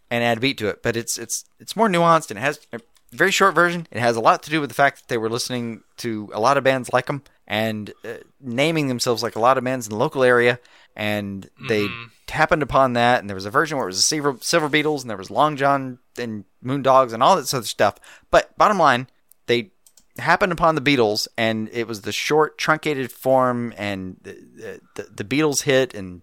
and 0.09 0.23
add 0.23 0.37
a 0.37 0.41
beat 0.41 0.57
to 0.59 0.67
it. 0.67 0.83
But 0.83 0.95
it's 0.95 1.17
it's 1.17 1.45
it's 1.59 1.75
more 1.75 1.89
nuanced 1.89 2.29
and 2.29 2.37
it 2.37 2.43
has 2.43 2.59
a 2.73 2.79
very 3.11 3.31
short 3.31 3.55
version. 3.55 3.87
It 3.91 3.99
has 3.99 4.15
a 4.15 4.21
lot 4.21 4.43
to 4.43 4.49
do 4.49 4.59
with 4.61 4.69
the 4.69 4.75
fact 4.75 4.99
that 4.99 5.07
they 5.07 5.17
were 5.17 5.29
listening 5.29 5.83
to 5.97 6.29
a 6.33 6.39
lot 6.39 6.57
of 6.57 6.63
bands 6.63 6.91
like 6.91 7.05
them 7.05 7.23
and 7.47 7.93
uh, 8.03 8.15
naming 8.41 8.87
themselves 8.87 9.23
like 9.23 9.35
a 9.35 9.39
lot 9.39 9.57
of 9.57 9.63
bands 9.63 9.87
in 9.87 9.91
the 9.91 9.97
local 9.97 10.23
area, 10.23 10.59
and 10.95 11.49
they 11.69 11.87
happened 12.29 12.63
upon 12.63 12.93
that. 12.93 13.19
And 13.19 13.29
there 13.29 13.35
was 13.35 13.45
a 13.45 13.51
version 13.51 13.77
where 13.77 13.87
it 13.87 13.89
was 13.89 13.97
the 13.97 14.03
Silver, 14.03 14.37
Silver 14.41 14.69
Beatles, 14.69 15.01
and 15.01 15.09
there 15.09 15.17
was 15.17 15.31
Long 15.31 15.55
John 15.55 15.99
and 16.17 16.45
Moondogs 16.63 17.13
and 17.13 17.21
all 17.21 17.35
that 17.35 17.47
sort 17.47 17.61
of 17.61 17.67
stuff. 17.67 17.95
But 18.31 18.57
bottom 18.57 18.77
line, 18.77 19.07
they 19.47 19.71
happened 20.19 20.51
upon 20.51 20.75
the 20.75 20.81
Beatles, 20.81 21.27
and 21.37 21.69
it 21.71 21.87
was 21.87 22.01
the 22.01 22.11
short, 22.11 22.57
truncated 22.57 23.11
form, 23.11 23.73
and 23.77 24.17
the 24.21 24.79
the, 24.95 25.03
the 25.03 25.23
Beatles 25.23 25.63
hit, 25.63 25.93
and 25.93 26.21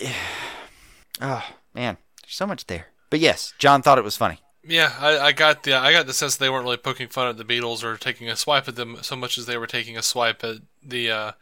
oh 1.20 1.44
man, 1.74 1.96
there's 2.22 2.34
so 2.34 2.46
much 2.46 2.66
there. 2.66 2.86
But 3.10 3.20
yes, 3.20 3.52
John 3.58 3.82
thought 3.82 3.98
it 3.98 4.04
was 4.04 4.16
funny. 4.16 4.40
Yeah, 4.62 4.92
I, 4.98 5.18
I 5.18 5.32
got 5.32 5.62
the 5.62 5.74
I 5.74 5.92
got 5.92 6.06
the 6.06 6.12
sense 6.12 6.36
they 6.36 6.50
weren't 6.50 6.64
really 6.64 6.76
poking 6.76 7.08
fun 7.08 7.28
at 7.28 7.36
the 7.36 7.44
Beatles 7.44 7.82
or 7.82 7.96
taking 7.96 8.28
a 8.28 8.36
swipe 8.36 8.68
at 8.68 8.76
them 8.76 8.98
so 9.02 9.16
much 9.16 9.38
as 9.38 9.46
they 9.46 9.56
were 9.56 9.66
taking 9.66 9.96
a 9.96 10.02
swipe 10.02 10.44
at 10.44 10.56
the 10.82 11.10
uh, 11.10 11.32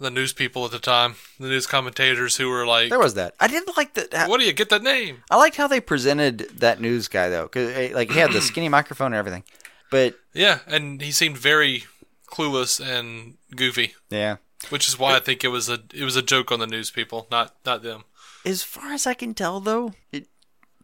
the 0.00 0.10
news 0.10 0.32
people 0.32 0.64
at 0.64 0.70
the 0.70 0.78
time, 0.78 1.14
the 1.38 1.48
news 1.48 1.66
commentators 1.66 2.36
who 2.36 2.48
were 2.48 2.66
like, 2.66 2.88
There 2.88 2.98
was 2.98 3.14
that. 3.14 3.34
I 3.38 3.46
didn't 3.46 3.76
like 3.76 3.94
that. 3.94 4.12
Uh, 4.12 4.26
"What 4.26 4.40
do 4.40 4.46
you 4.46 4.52
get 4.52 4.70
that 4.70 4.82
name?" 4.82 5.22
I 5.30 5.36
liked 5.36 5.56
how 5.56 5.68
they 5.68 5.80
presented 5.80 6.38
that 6.58 6.80
news 6.80 7.06
guy 7.06 7.28
though, 7.28 7.44
because 7.44 7.70
eh, 7.70 7.90
like 7.94 8.10
he 8.10 8.18
had 8.18 8.32
the 8.32 8.40
skinny 8.40 8.68
microphone 8.68 9.08
and 9.08 9.16
everything. 9.16 9.44
But 9.90 10.18
Yeah, 10.32 10.60
and 10.66 11.00
he 11.00 11.12
seemed 11.12 11.36
very 11.38 11.84
clueless 12.26 12.80
and 12.80 13.34
goofy, 13.54 13.94
yeah, 14.08 14.36
which 14.70 14.88
is 14.88 14.98
why 14.98 15.16
I 15.16 15.20
think 15.20 15.44
it 15.44 15.48
was 15.48 15.68
a 15.68 15.80
it 15.92 16.04
was 16.04 16.16
a 16.16 16.22
joke 16.22 16.50
on 16.50 16.60
the 16.60 16.66
news 16.66 16.90
people, 16.90 17.26
not 17.30 17.54
not 17.66 17.82
them. 17.82 18.04
as 18.44 18.62
far 18.62 18.92
as 18.92 19.06
I 19.06 19.14
can 19.14 19.34
tell, 19.34 19.60
though, 19.60 19.92
it 20.12 20.28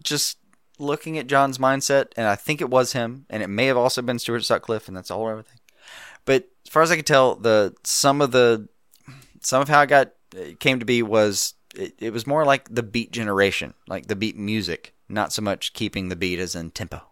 just 0.02 0.38
looking 0.78 1.16
at 1.18 1.26
John's 1.26 1.58
mindset, 1.58 2.08
and 2.16 2.26
I 2.26 2.34
think 2.34 2.60
it 2.60 2.68
was 2.68 2.92
him, 2.92 3.24
and 3.30 3.42
it 3.42 3.48
may 3.48 3.66
have 3.66 3.76
also 3.78 4.02
been 4.02 4.18
Stuart 4.18 4.44
Sutcliffe, 4.44 4.88
and 4.88 4.96
that's 4.96 5.10
all 5.10 5.28
everything. 5.28 5.58
But 6.26 6.48
as 6.66 6.70
far 6.70 6.82
as 6.82 6.90
I 6.90 6.96
can 6.96 7.04
tell, 7.04 7.36
the 7.36 7.74
some 7.84 8.20
of 8.20 8.32
the 8.32 8.68
some 9.46 9.62
of 9.62 9.68
how 9.68 9.82
it 9.82 9.86
got 9.86 10.10
it 10.34 10.58
came 10.60 10.80
to 10.80 10.84
be 10.84 11.02
was 11.02 11.54
it, 11.74 11.94
it 11.98 12.12
was 12.12 12.26
more 12.26 12.44
like 12.44 12.68
the 12.74 12.82
beat 12.82 13.12
generation, 13.12 13.74
like 13.86 14.06
the 14.06 14.16
beat 14.16 14.36
music, 14.36 14.92
not 15.08 15.32
so 15.32 15.40
much 15.40 15.72
keeping 15.72 16.08
the 16.08 16.16
beat 16.16 16.38
as 16.38 16.54
in 16.56 16.70
tempo, 16.70 17.02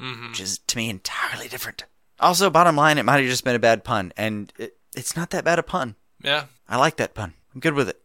Mm-hmm. 0.00 0.28
which 0.28 0.40
is 0.40 0.58
to 0.58 0.76
me 0.76 0.88
entirely 0.88 1.48
different. 1.48 1.84
Also, 2.20 2.48
bottom 2.48 2.76
line, 2.76 2.96
it 2.98 3.04
might 3.04 3.20
have 3.20 3.28
just 3.28 3.44
been 3.44 3.56
a 3.56 3.58
bad 3.58 3.82
pun, 3.84 4.12
and 4.16 4.52
it, 4.58 4.76
it's 4.94 5.16
not 5.16 5.30
that 5.30 5.44
bad 5.44 5.58
a 5.58 5.62
pun. 5.62 5.96
Yeah, 6.22 6.44
I 6.68 6.76
like 6.76 6.96
that 6.96 7.12
pun. 7.14 7.34
I'm 7.54 7.60
good 7.60 7.74
with 7.74 7.88
it. 7.88 8.00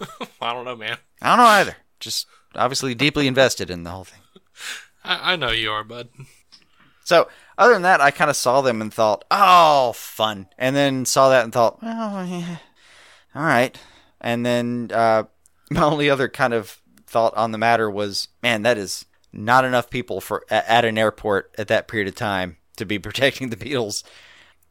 I 0.40 0.52
don't 0.52 0.64
know, 0.64 0.76
man. 0.76 0.96
I 1.22 1.28
don't 1.36 1.38
know 1.44 1.50
either. 1.50 1.76
Just 2.00 2.26
obviously 2.54 2.94
deeply 2.94 3.26
invested 3.26 3.70
in 3.70 3.84
the 3.84 3.90
whole 3.90 4.04
thing. 4.04 4.20
I, 5.04 5.32
I 5.32 5.36
know 5.36 5.50
you 5.50 5.70
are, 5.70 5.84
bud. 5.84 6.08
So, 7.08 7.26
other 7.56 7.72
than 7.72 7.82
that, 7.82 8.02
I 8.02 8.10
kind 8.10 8.28
of 8.28 8.36
saw 8.36 8.60
them 8.60 8.82
and 8.82 8.92
thought, 8.92 9.24
oh, 9.30 9.94
fun. 9.94 10.46
And 10.58 10.76
then 10.76 11.06
saw 11.06 11.30
that 11.30 11.42
and 11.42 11.50
thought, 11.50 11.82
well, 11.82 12.26
yeah, 12.26 12.58
all 13.34 13.44
right. 13.44 13.74
And 14.20 14.44
then 14.44 14.90
uh, 14.92 15.22
my 15.70 15.84
only 15.84 16.10
other 16.10 16.28
kind 16.28 16.52
of 16.52 16.82
thought 17.06 17.34
on 17.34 17.52
the 17.52 17.56
matter 17.56 17.90
was, 17.90 18.28
man, 18.42 18.60
that 18.64 18.76
is 18.76 19.06
not 19.32 19.64
enough 19.64 19.88
people 19.88 20.20
for 20.20 20.44
at 20.50 20.84
an 20.84 20.98
airport 20.98 21.54
at 21.56 21.68
that 21.68 21.88
period 21.88 22.08
of 22.08 22.14
time 22.14 22.58
to 22.76 22.84
be 22.84 22.98
protecting 22.98 23.48
the 23.48 23.56
Beatles. 23.56 24.04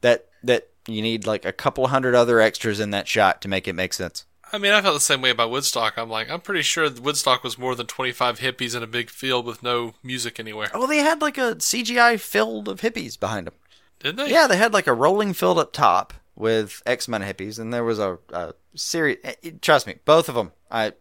That 0.02 0.28
that 0.43 0.69
you 0.88 1.02
need 1.02 1.26
like 1.26 1.43
a 1.43 1.52
couple 1.52 1.88
hundred 1.88 2.13
other 2.13 2.39
extras 2.39 2.80
in 2.80 2.91
that 2.91 3.08
shot 3.08 3.41
to 3.41 3.47
make 3.47 3.67
it 3.67 3.73
make 3.73 3.93
sense. 3.93 4.27
I 4.54 4.58
mean, 4.58 4.72
I 4.72 4.82
felt 4.82 4.94
the 4.96 5.00
same 5.02 5.22
way 5.22 5.30
about 5.30 5.52
Woodstock. 5.52 5.98
I'm 5.98 6.10
like, 6.10 6.30
I'm 6.30 6.42
pretty 6.42 6.62
sure 6.62 6.90
Woodstock 6.90 7.44
was 7.44 7.58
more 7.58 7.76
than 7.76 7.88
25 7.88 8.40
hippies 8.40 8.76
in 8.76 8.84
a 8.84 8.88
big 8.88 9.10
field 9.10 9.46
with 9.46 9.62
no 9.64 9.94
music 10.04 10.40
anywhere. 10.40 10.70
Well, 10.74 10.88
they 10.88 11.00
had 11.00 11.22
like 11.22 11.38
a 11.38 11.56
CGI 11.56 12.20
field 12.20 12.68
of 12.68 12.82
hippies 12.82 13.20
behind 13.20 13.48
them. 13.48 13.56
Did 14.00 14.18
they? 14.18 14.30
Yeah, 14.30 14.48
they 14.48 14.58
had 14.58 14.74
like 14.74 14.88
a 14.88 14.94
rolling 14.94 15.34
field 15.34 15.60
up 15.60 15.74
top 15.74 16.14
with 16.36 16.82
X 16.86 17.08
Men 17.08 17.22
hippies, 17.22 17.60
and 17.60 17.74
there 17.74 17.84
was 17.84 18.00
a, 18.00 18.20
a 18.32 18.54
series. 18.76 19.18
eh, 19.24 19.34
Trust 19.62 19.88
me, 19.88 19.96
both 20.06 20.30
of 20.30 20.36
them. 20.36 20.52
I 20.70 20.94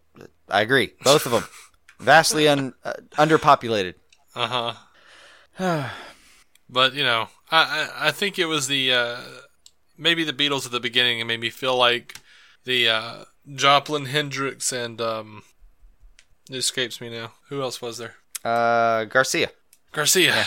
I 0.49 0.63
agree. 0.63 0.93
Both 1.05 1.27
of 1.27 1.33
them 1.33 1.45
vastly 2.01 2.49
un, 2.49 2.73
uh, 2.85 2.95
underpopulated. 3.13 3.95
Uh 4.35 4.75
huh. 5.59 5.89
but 6.69 6.95
you 6.95 7.05
know, 7.05 7.29
I, 7.51 7.89
I 8.01 8.09
I 8.09 8.11
think 8.13 8.39
it 8.39 8.47
was 8.47 8.67
the 8.67 8.93
uh, 8.93 9.21
maybe 9.99 10.25
the 10.25 10.33
Beatles 10.33 10.67
at 10.67 10.73
the 10.73 10.81
beginning. 10.81 11.21
It 11.21 11.25
made 11.25 11.41
me 11.41 11.51
feel 11.51 11.77
like 11.77 12.15
the 12.65 12.89
uh, 12.89 13.25
Joplin, 13.55 14.07
Hendrix, 14.07 14.73
and 14.73 15.01
um, 15.01 15.43
it 16.51 16.57
escapes 16.57 17.01
me 17.01 17.11
now. 17.11 17.33
Who 17.49 17.63
else 17.63 17.81
was 17.81 17.99
there? 17.99 18.15
Uh, 18.45 19.05
Garcia. 19.05 19.51
Garcia. 19.93 20.47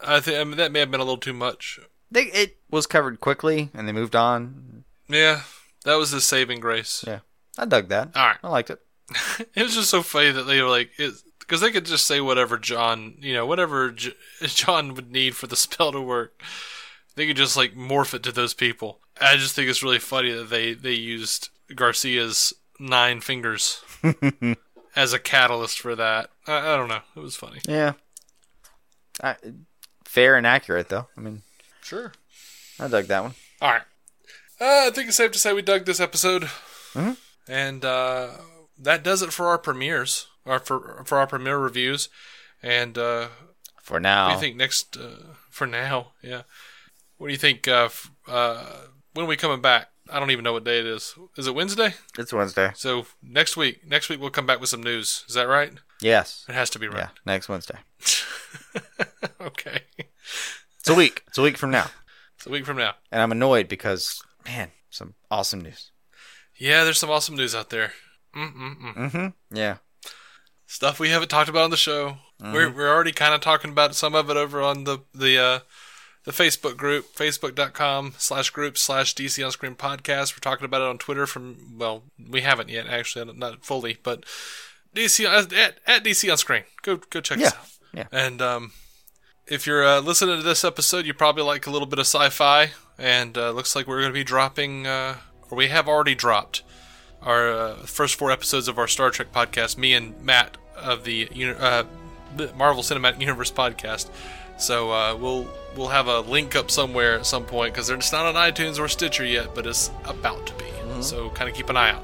I 0.00 0.20
think 0.20 0.38
I 0.38 0.44
mean, 0.44 0.56
that 0.56 0.72
may 0.72 0.80
have 0.80 0.90
been 0.90 1.00
a 1.00 1.04
little 1.04 1.16
too 1.18 1.32
much. 1.32 1.78
They 2.10 2.24
it 2.24 2.56
was 2.70 2.86
covered 2.86 3.20
quickly, 3.20 3.70
and 3.74 3.88
they 3.88 3.92
moved 3.92 4.14
on. 4.14 4.84
Yeah, 5.08 5.42
that 5.84 5.96
was 5.96 6.10
the 6.10 6.20
saving 6.20 6.60
grace. 6.60 7.04
Yeah, 7.06 7.20
I 7.58 7.64
dug 7.64 7.88
that. 7.88 8.10
All 8.14 8.26
right. 8.26 8.36
I 8.42 8.48
liked 8.48 8.70
it. 8.70 8.80
it 9.54 9.62
was 9.62 9.74
just 9.74 9.90
so 9.90 10.02
funny 10.02 10.32
that 10.32 10.44
they 10.44 10.60
were 10.60 10.68
like, 10.68 10.90
because 10.96 11.60
they 11.60 11.70
could 11.70 11.86
just 11.86 12.06
say 12.06 12.20
whatever 12.20 12.58
John, 12.58 13.16
you 13.20 13.34
know, 13.34 13.46
whatever 13.46 13.90
J- 13.90 14.14
John 14.42 14.94
would 14.94 15.10
need 15.10 15.36
for 15.36 15.46
the 15.46 15.56
spell 15.56 15.92
to 15.92 16.00
work. 16.00 16.40
They 17.14 17.26
could 17.26 17.36
just 17.36 17.56
like 17.56 17.74
morph 17.74 18.14
it 18.14 18.22
to 18.24 18.32
those 18.32 18.52
people. 18.52 19.00
I 19.20 19.36
just 19.36 19.54
think 19.54 19.68
it's 19.68 19.82
really 19.82 19.98
funny 19.98 20.32
that 20.32 20.50
they 20.50 20.74
they 20.74 20.92
used 20.92 21.48
Garcia's 21.74 22.52
nine 22.78 23.20
fingers 23.20 23.82
as 24.96 25.12
a 25.12 25.18
catalyst 25.18 25.80
for 25.80 25.94
that. 25.96 26.30
I, 26.46 26.58
I 26.74 26.76
don't 26.76 26.88
know. 26.88 27.00
It 27.16 27.20
was 27.20 27.36
funny. 27.36 27.60
Yeah. 27.68 27.92
I, 29.22 29.36
fair 30.04 30.36
and 30.36 30.46
accurate, 30.46 30.88
though. 30.88 31.08
I 31.16 31.20
mean, 31.20 31.42
Sure. 31.82 32.12
I 32.80 32.88
dug 32.88 33.06
that 33.06 33.22
one. 33.22 33.34
All 33.62 33.70
right. 33.70 33.82
Uh, 34.60 34.88
I 34.88 34.90
think 34.92 35.08
it's 35.08 35.16
safe 35.16 35.32
to 35.32 35.38
say 35.38 35.52
we 35.52 35.62
dug 35.62 35.84
this 35.86 36.00
episode, 36.00 36.48
Mm-hmm. 36.94 37.12
and 37.46 37.84
uh, 37.84 38.28
that 38.78 39.02
does 39.04 39.20
it 39.22 39.32
for 39.32 39.46
our 39.48 39.58
premieres, 39.58 40.26
or 40.46 40.58
for 40.58 41.02
for 41.04 41.18
our 41.18 41.26
premiere 41.26 41.58
reviews. 41.58 42.08
And 42.62 42.96
uh, 42.96 43.28
For 43.82 43.94
what 43.94 44.02
now. 44.02 44.28
do 44.28 44.34
you 44.34 44.40
think 44.40 44.56
next? 44.56 44.96
Uh, 44.96 45.34
for 45.50 45.66
now, 45.66 46.12
yeah. 46.22 46.42
What 47.18 47.26
do 47.28 47.32
you 47.32 47.38
think? 47.38 47.68
Uh, 47.68 47.84
f- 47.86 48.10
uh, 48.26 48.64
when 49.12 49.26
are 49.26 49.28
we 49.28 49.36
coming 49.36 49.60
back? 49.60 49.88
I 50.10 50.20
don't 50.20 50.30
even 50.30 50.44
know 50.44 50.52
what 50.52 50.64
day 50.64 50.78
it 50.78 50.86
is. 50.86 51.14
Is 51.36 51.46
it 51.46 51.54
Wednesday? 51.54 51.94
It's 52.18 52.32
Wednesday. 52.32 52.70
So 52.74 53.06
next 53.22 53.56
week, 53.56 53.86
next 53.86 54.08
week 54.08 54.20
we'll 54.20 54.30
come 54.30 54.46
back 54.46 54.60
with 54.60 54.68
some 54.68 54.82
news. 54.82 55.24
Is 55.28 55.34
that 55.34 55.48
right? 55.48 55.72
Yes. 56.00 56.44
It 56.48 56.54
has 56.54 56.70
to 56.70 56.78
be 56.78 56.88
right. 56.88 56.98
Yeah, 56.98 57.08
next 57.24 57.48
Wednesday. 57.48 57.78
okay. 59.40 59.80
It's 60.78 60.88
a 60.88 60.94
week. 60.94 61.22
It's 61.26 61.38
a 61.38 61.42
week 61.42 61.56
from 61.58 61.70
now. 61.70 61.86
It's 62.36 62.46
a 62.46 62.50
week 62.50 62.64
from 62.66 62.76
now. 62.76 62.94
And 63.10 63.20
I'm 63.22 63.32
annoyed 63.32 63.68
because, 63.68 64.22
man, 64.44 64.70
some 64.90 65.14
awesome 65.30 65.60
news. 65.60 65.90
Yeah, 66.56 66.84
there's 66.84 66.98
some 66.98 67.10
awesome 67.10 67.36
news 67.36 67.54
out 67.54 67.70
there. 67.70 67.92
Mm-mm-mm. 68.34 68.96
Mm-hmm. 68.96 69.56
Yeah. 69.56 69.76
stuff 70.66 71.00
we 71.00 71.08
haven't 71.10 71.28
talked 71.28 71.48
about 71.48 71.64
on 71.64 71.70
the 71.70 71.76
show. 71.76 72.18
We're 72.38 72.70
we're 72.70 72.92
already 72.92 73.12
kind 73.12 73.32
of 73.34 73.40
talking 73.40 73.70
about 73.70 73.94
some 73.94 74.14
of 74.14 74.28
it 74.28 74.36
over 74.36 74.60
on 74.60 74.84
the 74.84 74.98
the 75.14 75.38
uh, 75.38 75.58
the 76.26 76.32
Facebook 76.32 76.76
group, 76.76 77.14
facebook.com 77.14 78.12
slash 78.18 78.50
group 78.50 78.76
slash 78.76 79.14
DC 79.14 79.42
on 79.42 79.50
Screen 79.52 79.74
podcast. 79.74 80.34
We're 80.34 80.40
talking 80.42 80.66
about 80.66 80.82
it 80.82 80.88
on 80.88 80.98
Twitter 80.98 81.26
from 81.26 81.78
well, 81.78 82.02
we 82.28 82.42
haven't 82.42 82.68
yet 82.68 82.86
actually, 82.86 83.32
not 83.32 83.64
fully, 83.64 83.96
but 84.02 84.24
DC 84.94 85.24
uh, 85.24 85.46
at, 85.56 85.78
at 85.86 86.04
DC 86.04 86.30
on 86.30 86.36
Screen. 86.36 86.64
Go 86.82 86.96
go 86.98 87.20
check 87.22 87.38
Yeah. 87.38 87.46
us 87.46 87.54
out. 87.54 87.66
Yeah. 87.94 88.04
And 88.12 88.42
um, 88.42 88.72
if 89.46 89.66
you're 89.66 89.86
uh, 89.86 90.00
listening 90.00 90.36
to 90.36 90.42
this 90.42 90.64
episode, 90.64 91.06
you 91.06 91.14
probably 91.14 91.44
like 91.44 91.66
a 91.66 91.70
little 91.70 91.86
bit 91.86 91.98
of 91.98 92.06
sci-fi, 92.06 92.72
and 92.98 93.38
uh, 93.38 93.52
looks 93.52 93.74
like 93.76 93.86
we're 93.86 94.00
going 94.00 94.10
to 94.12 94.18
be 94.18 94.24
dropping, 94.24 94.86
uh, 94.86 95.16
or 95.50 95.56
we 95.56 95.68
have 95.68 95.88
already 95.88 96.14
dropped 96.14 96.62
our 97.22 97.50
uh, 97.50 97.74
first 97.86 98.16
four 98.16 98.30
episodes 98.30 98.68
of 98.68 98.78
our 98.78 98.88
Star 98.88 99.10
Trek 99.10 99.32
podcast. 99.32 99.78
Me 99.78 99.94
and 99.94 100.20
Matt 100.22 100.56
of 100.76 101.04
the 101.04 101.28
uh, 101.58 101.84
the 102.36 102.52
Marvel 102.54 102.82
Cinematic 102.82 103.20
Universe 103.20 103.50
podcast. 103.50 104.08
So 104.58 104.90
uh, 104.90 105.16
we'll 105.16 105.48
we'll 105.76 105.88
have 105.88 106.06
a 106.06 106.20
link 106.20 106.56
up 106.56 106.70
somewhere 106.70 107.18
at 107.18 107.26
some 107.26 107.44
point 107.44 107.74
because 107.74 107.90
it's 107.90 108.12
not 108.12 108.24
on 108.26 108.34
iTunes 108.34 108.78
or 108.78 108.88
Stitcher 108.88 109.24
yet, 109.24 109.54
but 109.54 109.66
it's 109.66 109.90
about 110.04 110.46
to 110.46 110.54
be. 110.54 110.64
So 111.02 111.28
kind 111.30 111.50
of 111.50 111.56
keep 111.56 111.68
an 111.68 111.76
eye 111.76 111.90
out. 111.90 112.02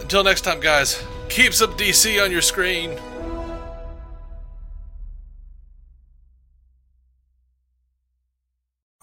Until 0.00 0.24
next 0.24 0.40
time, 0.42 0.60
guys. 0.60 1.02
Keep 1.28 1.54
some 1.54 1.72
DC 1.72 2.22
on 2.22 2.30
your 2.30 2.42
screen. 2.42 2.98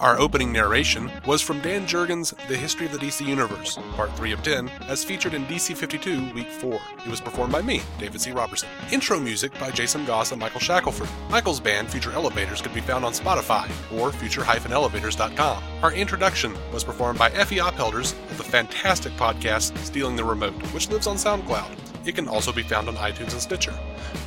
Our 0.03 0.19
opening 0.19 0.51
narration 0.51 1.09
was 1.25 1.41
from 1.41 1.61
Dan 1.61 1.87
Jurgens' 1.87 2.35
The 2.49 2.57
History 2.57 2.87
of 2.87 2.91
the 2.91 2.97
DC 2.97 3.25
Universe, 3.25 3.79
Part 3.95 4.13
3 4.17 4.33
of 4.33 4.43
10, 4.43 4.67
as 4.89 5.01
featured 5.01 5.33
in 5.33 5.45
DC 5.45 5.77
52, 5.77 6.33
Week 6.33 6.49
4. 6.49 6.73
It 6.73 7.07
was 7.07 7.21
performed 7.21 7.53
by 7.53 7.61
me, 7.61 7.81
David 7.99 8.19
C. 8.19 8.33
Robertson. 8.33 8.67
Intro 8.91 9.17
music 9.17 9.57
by 9.61 9.71
Jason 9.71 10.03
Goss 10.03 10.33
and 10.33 10.41
Michael 10.41 10.59
Shackelford. 10.59 11.07
Michael's 11.29 11.61
band, 11.61 11.89
Future 11.89 12.11
Elevators, 12.11 12.61
could 12.61 12.73
be 12.73 12.81
found 12.81 13.05
on 13.05 13.13
Spotify 13.13 13.71
or 13.97 14.11
future-elevators.com. 14.11 15.63
Our 15.81 15.93
introduction 15.93 16.53
was 16.73 16.83
performed 16.83 17.17
by 17.17 17.29
Effie 17.29 17.59
Ophelders 17.59 18.11
of 18.11 18.37
the 18.37 18.43
fantastic 18.43 19.13
podcast 19.13 19.77
Stealing 19.85 20.17
the 20.17 20.25
Remote, 20.25 20.61
which 20.73 20.89
lives 20.89 21.07
on 21.07 21.15
SoundCloud. 21.15 21.77
It 22.05 22.15
can 22.15 22.27
also 22.27 22.51
be 22.51 22.63
found 22.63 22.89
on 22.89 22.95
iTunes 22.97 23.31
and 23.31 23.41
Stitcher. 23.41 23.73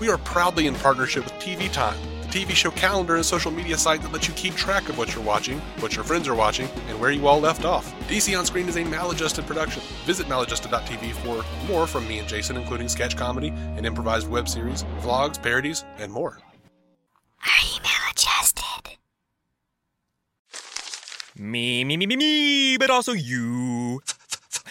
We 0.01 0.09
are 0.09 0.17
proudly 0.17 0.69
in 0.69 0.75
partnership 0.77 1.25
with 1.25 1.35
TV 1.35 1.71
Time, 1.71 1.99
TV 2.27 2.51
show 2.51 2.71
calendar 2.71 3.17
and 3.17 3.25
social 3.25 3.51
media 3.51 3.77
site 3.77 4.03
that 4.03 4.13
lets 4.13 4.29
you 4.29 4.35
keep 4.35 4.55
track 4.55 4.89
of 4.89 4.99
what 4.99 5.15
you're 5.15 5.25
watching, 5.25 5.59
what 5.81 5.95
your 5.95 6.05
friends 6.05 6.29
are 6.29 6.35
watching, 6.35 6.69
and 6.89 7.01
where 7.01 7.11
you 7.11 7.27
all 7.27 7.41
left 7.41 7.65
off. 7.65 7.95
DC 8.09 8.39
On 8.39 8.45
Screen 8.45 8.69
is 8.69 8.77
a 8.77 8.85
maladjusted 8.85 9.47
production. 9.47 9.83
Visit 10.05 10.27
maladjusted.tv 10.27 11.13
for 11.13 11.45
more 11.67 11.87
from 11.87 12.07
me 12.07 12.19
and 12.19 12.29
Jason, 12.29 12.57
including 12.57 12.89
sketch 12.89 13.17
comedy, 13.17 13.49
an 13.49 13.85
improvised 13.85 14.29
web 14.29 14.49
series, 14.49 14.85
vlogs, 15.01 15.41
parodies, 15.43 15.85
and 15.99 16.13
more. 16.13 16.39
Are 17.45 17.65
you 17.75 17.81
maladjusted? 17.83 18.97
Me, 21.39 21.85
me, 21.85 21.97
me, 21.97 22.07
me, 22.07 22.17
me, 22.17 22.77
but 22.79 22.91
also 22.91 23.13
you. 23.13 24.01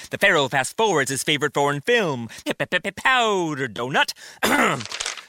The 0.10 0.18
Pharaoh 0.18 0.48
fast 0.48 0.78
forwards 0.78 1.10
his 1.12 1.24
favorite 1.24 1.54
foreign 1.54 1.82
film, 1.82 2.30
Powder 2.46 3.68
Donut. 3.68 4.14